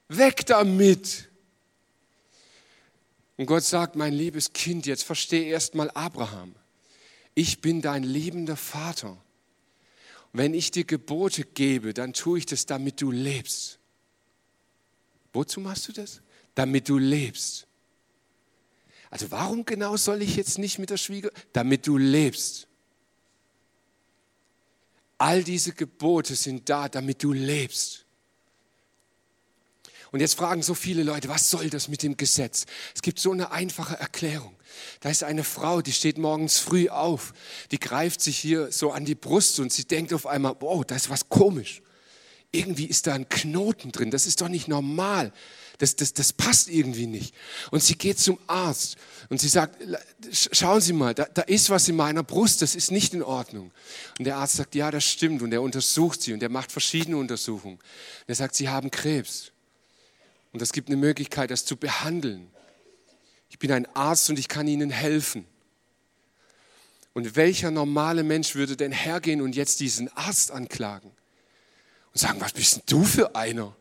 Weg 0.09 0.45
damit. 0.47 1.29
Und 3.39 3.47
Gott 3.47 3.65
sagt, 3.65 3.97
mein 3.97 4.13
liebes 4.13 4.53
Kind, 4.53 4.87
jetzt 4.87 5.05
verstehe 5.05 5.45
erst 5.45 5.75
mal 5.75 5.91
Abraham. 5.93 6.55
Ich 7.35 7.61
bin 7.61 7.83
dein 7.83 8.03
liebender 8.03 8.57
Vater. 8.57 9.17
Wenn 10.37 10.53
ich 10.53 10.71
dir 10.71 10.85
Gebote 10.85 11.45
gebe, 11.45 11.95
dann 11.95 12.13
tue 12.13 12.41
ich 12.41 12.45
das, 12.45 12.67
damit 12.67 13.01
du 13.01 13.11
lebst. 13.11 13.79
Wozu 15.33 15.61
machst 15.61 15.89
du 15.89 15.93
das? 15.93 16.21
Damit 16.55 16.91
du 16.91 16.99
lebst. 16.99 17.67
Also 19.09 19.31
warum 19.31 19.65
genau 19.65 19.97
soll 19.97 20.21
ich 20.21 20.37
jetzt 20.37 20.59
nicht 20.59 20.79
mit 20.79 20.91
der 20.91 20.99
Schwieger? 20.99 21.31
Damit 21.55 21.87
du 21.87 21.97
lebst. 21.97 22.69
All 25.17 25.43
diese 25.43 25.73
Gebote 25.73 26.35
sind 26.35 26.69
da, 26.69 26.91
damit 26.91 27.23
du 27.23 27.33
lebst. 27.33 28.06
Und 30.13 30.21
jetzt 30.21 30.35
fragen 30.35 30.63
so 30.63 30.75
viele 30.75 31.03
Leute, 31.03 31.29
was 31.29 31.51
soll 31.51 31.71
das 31.71 31.89
mit 31.89 32.03
dem 32.03 32.17
Gesetz? 32.17 32.65
Es 32.95 33.03
gibt 33.03 33.19
so 33.19 33.33
eine 33.33 33.51
einfache 33.51 33.97
Erklärung. 33.97 34.57
Da 35.01 35.11
ist 35.11 35.23
eine 35.23 35.45
Frau, 35.45 35.83
die 35.83 35.93
steht 35.93 36.19
morgens 36.19 36.59
früh 36.59 36.89
auf, 36.89 37.33
die 37.71 37.79
greift 37.79 38.21
sich 38.21 38.39
hier 38.39 38.71
so 38.71 38.93
an 38.93 39.05
die 39.05 39.15
Brust 39.15 39.59
und 39.61 39.73
sie 39.73 39.85
denkt 39.85 40.13
auf 40.13 40.27
einmal, 40.27 40.57
wow, 40.61 40.85
da 40.85 40.97
ist 40.97 41.11
was 41.11 41.29
komisch. 41.29 41.83
Irgendwie 42.53 42.87
ist 42.87 43.07
da 43.07 43.15
ein 43.15 43.29
Knoten 43.29 43.93
drin, 43.93 44.11
das 44.11 44.27
ist 44.27 44.41
doch 44.41 44.49
nicht 44.49 44.69
normal. 44.69 45.33
Das, 45.79 45.95
das, 45.95 46.15
das 46.15 46.33
passt 46.33 46.71
irgendwie 46.71 47.07
nicht. 47.07 47.35
Und 47.71 47.83
sie 47.83 47.99
geht 47.99 48.19
zum 48.19 48.39
Arzt 48.47 48.97
und 49.29 49.41
sie 49.41 49.49
sagt, 49.49 49.77
schauen 50.31 50.81
Sie 50.81 50.95
mal, 50.95 51.13
da, 51.13 51.27
da 51.27 51.43
ist 51.43 51.69
was 51.69 51.87
in 51.89 51.97
meiner 51.97 52.23
Brust, 52.23 52.63
das 52.63 52.75
ist 52.75 52.91
nicht 52.91 53.13
in 53.13 53.23
Ordnung. 53.23 53.73
Und 54.19 54.25
der 54.25 54.39
Arzt 54.39 54.57
sagt, 54.57 54.75
ja, 54.75 54.91
das 54.91 55.05
stimmt. 55.05 55.43
Und 55.43 55.53
er 55.53 55.61
untersucht 55.61 56.23
sie 56.23 56.33
und 56.33 56.43
er 56.43 56.49
macht 56.49 56.73
verschiedene 56.73 57.19
Untersuchungen. 57.19 57.77
Und 57.77 58.29
er 58.29 58.35
sagt, 58.35 58.55
Sie 58.55 58.71
haben 58.71 58.91
Krebs. 58.91 59.53
Und 60.53 60.63
es 60.63 60.73
gibt 60.73 60.89
eine 60.89 60.97
Möglichkeit, 60.97 61.51
das 61.51 61.65
zu 61.65 61.77
behandeln. 61.77 62.51
Ich 63.51 63.59
bin 63.59 63.73
ein 63.73 63.87
Arzt 63.95 64.31
und 64.31 64.39
ich 64.39 64.49
kann 64.49 64.67
Ihnen 64.67 64.91
helfen. 64.91 65.47
Und 67.13 67.37
welcher 67.37 67.71
normale 67.71 68.23
Mensch 68.23 68.55
würde 68.55 68.77
denn 68.77 68.93
hergehen 68.93 69.41
und 69.41 69.57
jetzt 69.57 69.81
diesen 69.81 70.15
Arzt 70.17 70.51
anklagen 70.51 71.11
und 72.13 72.21
sagen, 72.21 72.41
was 72.41 72.53
bist 72.53 72.77
denn 72.77 72.83
du 72.87 73.05
für 73.05 73.35
einer? 73.35 73.75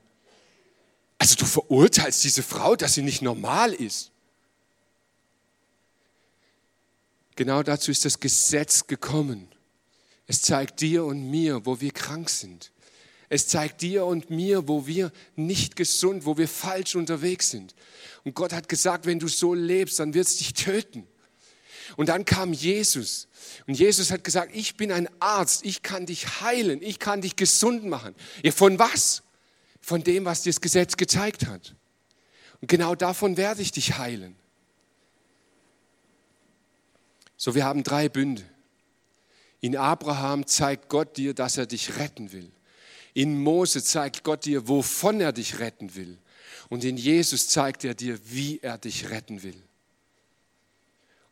Also 1.18 1.36
du 1.36 1.46
verurteilst 1.46 2.24
diese 2.24 2.44
Frau, 2.44 2.76
dass 2.76 2.94
sie 2.94 3.02
nicht 3.02 3.22
normal 3.22 3.74
ist. 3.74 4.12
Genau 7.36 7.64
dazu 7.64 7.92
ist 7.92 8.06
das 8.06 8.20
Gesetz 8.20 8.88
gekommen. 8.88 9.50
Es 10.28 10.42
zeigt 10.42 10.82
dir 10.82 11.04
und 11.04 11.30
mir, 11.30 11.66
wo 11.66 11.82
wir 11.82 11.92
krank 11.92 12.30
sind. 12.30 12.72
Es 13.30 13.48
zeigt 13.48 13.82
dir 13.82 14.06
und 14.06 14.30
mir, 14.30 14.68
wo 14.68 14.86
wir 14.86 15.12
nicht 15.36 15.76
gesund, 15.76 16.26
wo 16.26 16.38
wir 16.38 16.48
falsch 16.48 16.96
unterwegs 16.96 17.50
sind. 17.50 17.74
Und 18.24 18.36
Gott 18.36 18.54
hat 18.54 18.70
gesagt, 18.70 19.06
wenn 19.06 19.20
du 19.20 19.28
so 19.28 19.54
lebst, 19.54 20.00
dann 20.00 20.14
wird 20.14 20.28
es 20.28 20.38
dich 20.38 20.54
töten. 20.54 21.08
Und 21.98 22.10
dann 22.10 22.26
kam 22.26 22.54
Jesus. 22.54 23.28
Und 23.68 23.76
Jesus 23.76 24.12
hat 24.12 24.24
gesagt, 24.24 24.56
ich 24.56 24.76
bin 24.76 24.92
ein 24.92 25.10
Arzt, 25.20 25.66
ich 25.66 25.82
kann 25.82 26.06
dich 26.06 26.42
heilen, 26.42 26.82
ich 26.82 27.00
kann 27.00 27.22
dich 27.22 27.36
gesund 27.36 27.86
machen. 27.86 28.16
Ja, 28.44 28.52
von 28.52 28.80
was? 28.80 29.24
Von 29.82 30.04
dem, 30.04 30.26
was 30.26 30.42
dir 30.42 30.52
das 30.52 30.62
Gesetz 30.62 30.98
gezeigt 30.98 31.46
hat. 31.46 31.76
Und 32.62 32.68
genau 32.68 32.96
davon 32.96 33.38
werde 33.38 33.62
ich 33.62 33.72
dich 33.72 33.98
heilen. 33.98 34.36
So, 37.38 37.54
wir 37.54 37.66
haben 37.66 37.84
drei 37.84 38.10
Bünde. 38.10 38.44
In 39.62 39.78
Abraham 39.78 40.48
zeigt 40.48 40.90
Gott 40.90 41.18
dir, 41.18 41.34
dass 41.34 41.58
er 41.58 41.66
dich 41.66 41.98
retten 41.98 42.32
will. 42.32 42.52
In 43.16 43.42
Mose 43.42 43.82
zeigt 43.82 44.26
Gott 44.26 44.44
dir, 44.44 44.68
wovon 44.68 45.22
er 45.22 45.32
dich 45.32 45.60
retten 45.60 45.96
will. 45.96 46.18
Und 46.68 46.84
in 46.84 46.98
Jesus 46.98 47.48
zeigt 47.48 47.86
er 47.86 47.94
dir, 47.94 48.20
wie 48.26 48.60
er 48.60 48.78
dich 48.78 49.10
retten 49.10 49.42
will. 49.42 49.56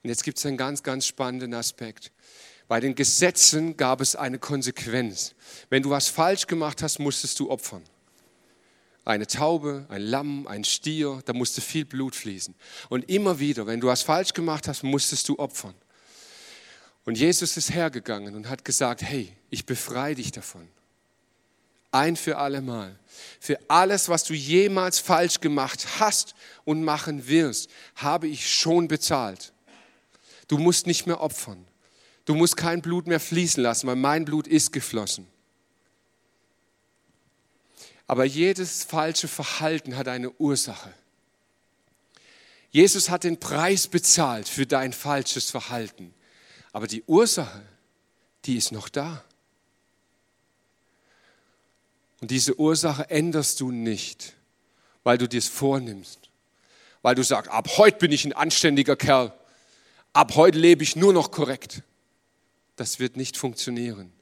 Und 0.01 0.09
jetzt 0.09 0.23
gibt 0.23 0.37
es 0.37 0.45
einen 0.45 0.55
ganz, 0.55 0.81
ganz 0.81 1.05
spannenden 1.05 1.53
Aspekt. 1.53 2.13
Bei 2.69 2.79
den 2.79 2.95
Gesetzen 2.95 3.75
gab 3.75 3.99
es 3.99 4.15
eine 4.15 4.39
Konsequenz. 4.39 5.35
Wenn 5.69 5.83
du 5.83 5.89
was 5.89 6.07
falsch 6.07 6.47
gemacht 6.47 6.81
hast, 6.81 6.99
musstest 6.99 7.37
du 7.41 7.51
opfern. 7.51 7.83
Eine 9.03 9.27
Taube, 9.27 9.85
ein 9.89 10.03
Lamm, 10.03 10.47
ein 10.47 10.63
Stier, 10.63 11.21
da 11.25 11.33
musste 11.33 11.59
viel 11.59 11.83
Blut 11.83 12.15
fließen. 12.15 12.55
Und 12.87 13.09
immer 13.09 13.39
wieder, 13.39 13.67
wenn 13.67 13.81
du 13.81 13.87
was 13.87 14.03
falsch 14.03 14.33
gemacht 14.33 14.69
hast, 14.69 14.83
musstest 14.83 15.27
du 15.27 15.37
opfern. 15.37 15.75
Und 17.03 17.17
Jesus 17.17 17.57
ist 17.57 17.73
hergegangen 17.73 18.35
und 18.35 18.47
hat 18.47 18.63
gesagt, 18.63 19.01
hey, 19.01 19.35
ich 19.49 19.65
befreie 19.65 20.15
dich 20.15 20.31
davon. 20.31 20.69
Ein 21.93 22.15
für 22.15 22.37
alle 22.37 22.61
Mal. 22.61 22.97
Für 23.39 23.59
alles, 23.67 24.09
was 24.09 24.23
du 24.23 24.33
jemals 24.33 24.99
falsch 24.99 25.39
gemacht 25.39 25.99
hast 25.99 26.33
und 26.65 26.83
machen 26.83 27.27
wirst, 27.27 27.69
habe 27.95 28.27
ich 28.27 28.51
schon 28.51 28.87
bezahlt. 28.87 29.53
Du 30.47 30.57
musst 30.57 30.87
nicht 30.87 31.05
mehr 31.05 31.21
opfern. 31.21 31.65
Du 32.25 32.33
musst 32.33 32.57
kein 32.57 32.81
Blut 32.81 33.05
mehr 33.05 33.19
fließen 33.19 33.61
lassen, 33.61 33.85
weil 33.87 33.95
mein 33.95 34.25
Blut 34.25 34.47
ist 34.47 34.73
geflossen. 34.73 35.27
Aber 38.07 38.25
jedes 38.25 38.83
falsche 38.83 39.27
Verhalten 39.27 39.95
hat 39.95 40.07
eine 40.07 40.31
Ursache. 40.31 40.93
Jesus 42.71 43.11
hat 43.11 43.23
den 43.23 43.39
Preis 43.39 43.87
bezahlt 43.87 44.49
für 44.49 44.65
dein 44.65 44.93
falsches 44.93 45.51
Verhalten. 45.51 46.13
Aber 46.71 46.87
die 46.87 47.03
Ursache, 47.03 47.61
die 48.45 48.57
ist 48.57 48.71
noch 48.71 48.89
da. 48.89 49.23
Und 52.23 52.31
diese 52.31 52.57
Ursache 52.57 53.09
änderst 53.09 53.59
du 53.59 53.69
nicht, 53.69 54.31
weil 55.03 55.17
du 55.17 55.27
dir 55.27 55.39
es 55.39 55.49
vornimmst. 55.49 56.29
Weil 57.01 57.15
du 57.15 57.21
sagst, 57.21 57.51
ab 57.51 57.67
heute 57.77 57.97
bin 57.97 58.13
ich 58.13 58.23
ein 58.23 58.31
anständiger 58.31 58.95
Kerl. 58.95 59.33
Ab 60.13 60.37
heute 60.37 60.57
lebe 60.57 60.83
ich 60.83 60.95
nur 60.95 61.11
noch 61.11 61.31
korrekt. 61.31 61.83
Das 62.77 62.97
wird 62.97 63.17
nicht 63.17 63.35
funktionieren. 63.35 64.13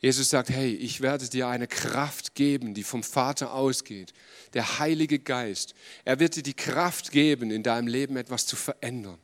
Jesus 0.00 0.30
sagt, 0.30 0.50
hey, 0.50 0.74
ich 0.74 1.00
werde 1.00 1.28
dir 1.28 1.46
eine 1.46 1.68
Kraft 1.68 2.34
geben, 2.34 2.74
die 2.74 2.82
vom 2.82 3.04
Vater 3.04 3.52
ausgeht. 3.54 4.14
Der 4.52 4.80
Heilige 4.80 5.20
Geist. 5.20 5.76
Er 6.04 6.18
wird 6.18 6.34
dir 6.34 6.42
die 6.42 6.54
Kraft 6.54 7.12
geben, 7.12 7.52
in 7.52 7.62
deinem 7.62 7.86
Leben 7.86 8.16
etwas 8.16 8.46
zu 8.46 8.56
verändern. 8.56 9.18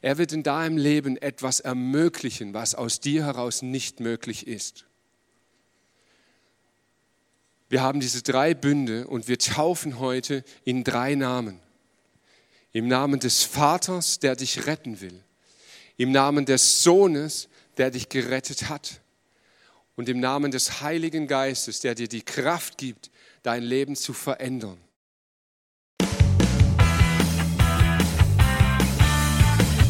Er 0.00 0.16
wird 0.16 0.32
in 0.32 0.44
deinem 0.44 0.76
Leben 0.76 1.16
etwas 1.16 1.58
ermöglichen, 1.58 2.54
was 2.54 2.76
aus 2.76 3.00
dir 3.00 3.24
heraus 3.24 3.62
nicht 3.62 3.98
möglich 3.98 4.46
ist. 4.46 4.84
Wir 7.74 7.82
haben 7.82 7.98
diese 7.98 8.22
drei 8.22 8.54
Bünde 8.54 9.08
und 9.08 9.26
wir 9.26 9.36
taufen 9.36 9.98
heute 9.98 10.44
in 10.62 10.84
drei 10.84 11.16
Namen. 11.16 11.58
Im 12.70 12.86
Namen 12.86 13.18
des 13.18 13.42
Vaters, 13.42 14.20
der 14.20 14.36
dich 14.36 14.68
retten 14.68 15.00
will. 15.00 15.20
Im 15.96 16.12
Namen 16.12 16.46
des 16.46 16.84
Sohnes, 16.84 17.48
der 17.76 17.90
dich 17.90 18.08
gerettet 18.08 18.68
hat. 18.68 19.00
Und 19.96 20.08
im 20.08 20.20
Namen 20.20 20.52
des 20.52 20.82
Heiligen 20.82 21.26
Geistes, 21.26 21.80
der 21.80 21.96
dir 21.96 22.06
die 22.06 22.22
Kraft 22.22 22.78
gibt, 22.78 23.10
dein 23.42 23.64
Leben 23.64 23.96
zu 23.96 24.12
verändern. 24.12 24.78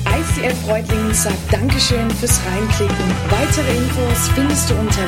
ICF 0.09 0.69
Reutlingen 0.69 1.13
sagt 1.13 1.53
Dankeschön 1.53 2.11
fürs 2.13 2.41
Reinklicken. 2.47 3.11
Weitere 3.29 3.77
Infos 3.77 4.31
findest 4.35 4.71
du 4.71 4.75
unter 4.75 5.07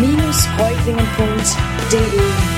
minus-Reutlingen.de. 0.00 2.53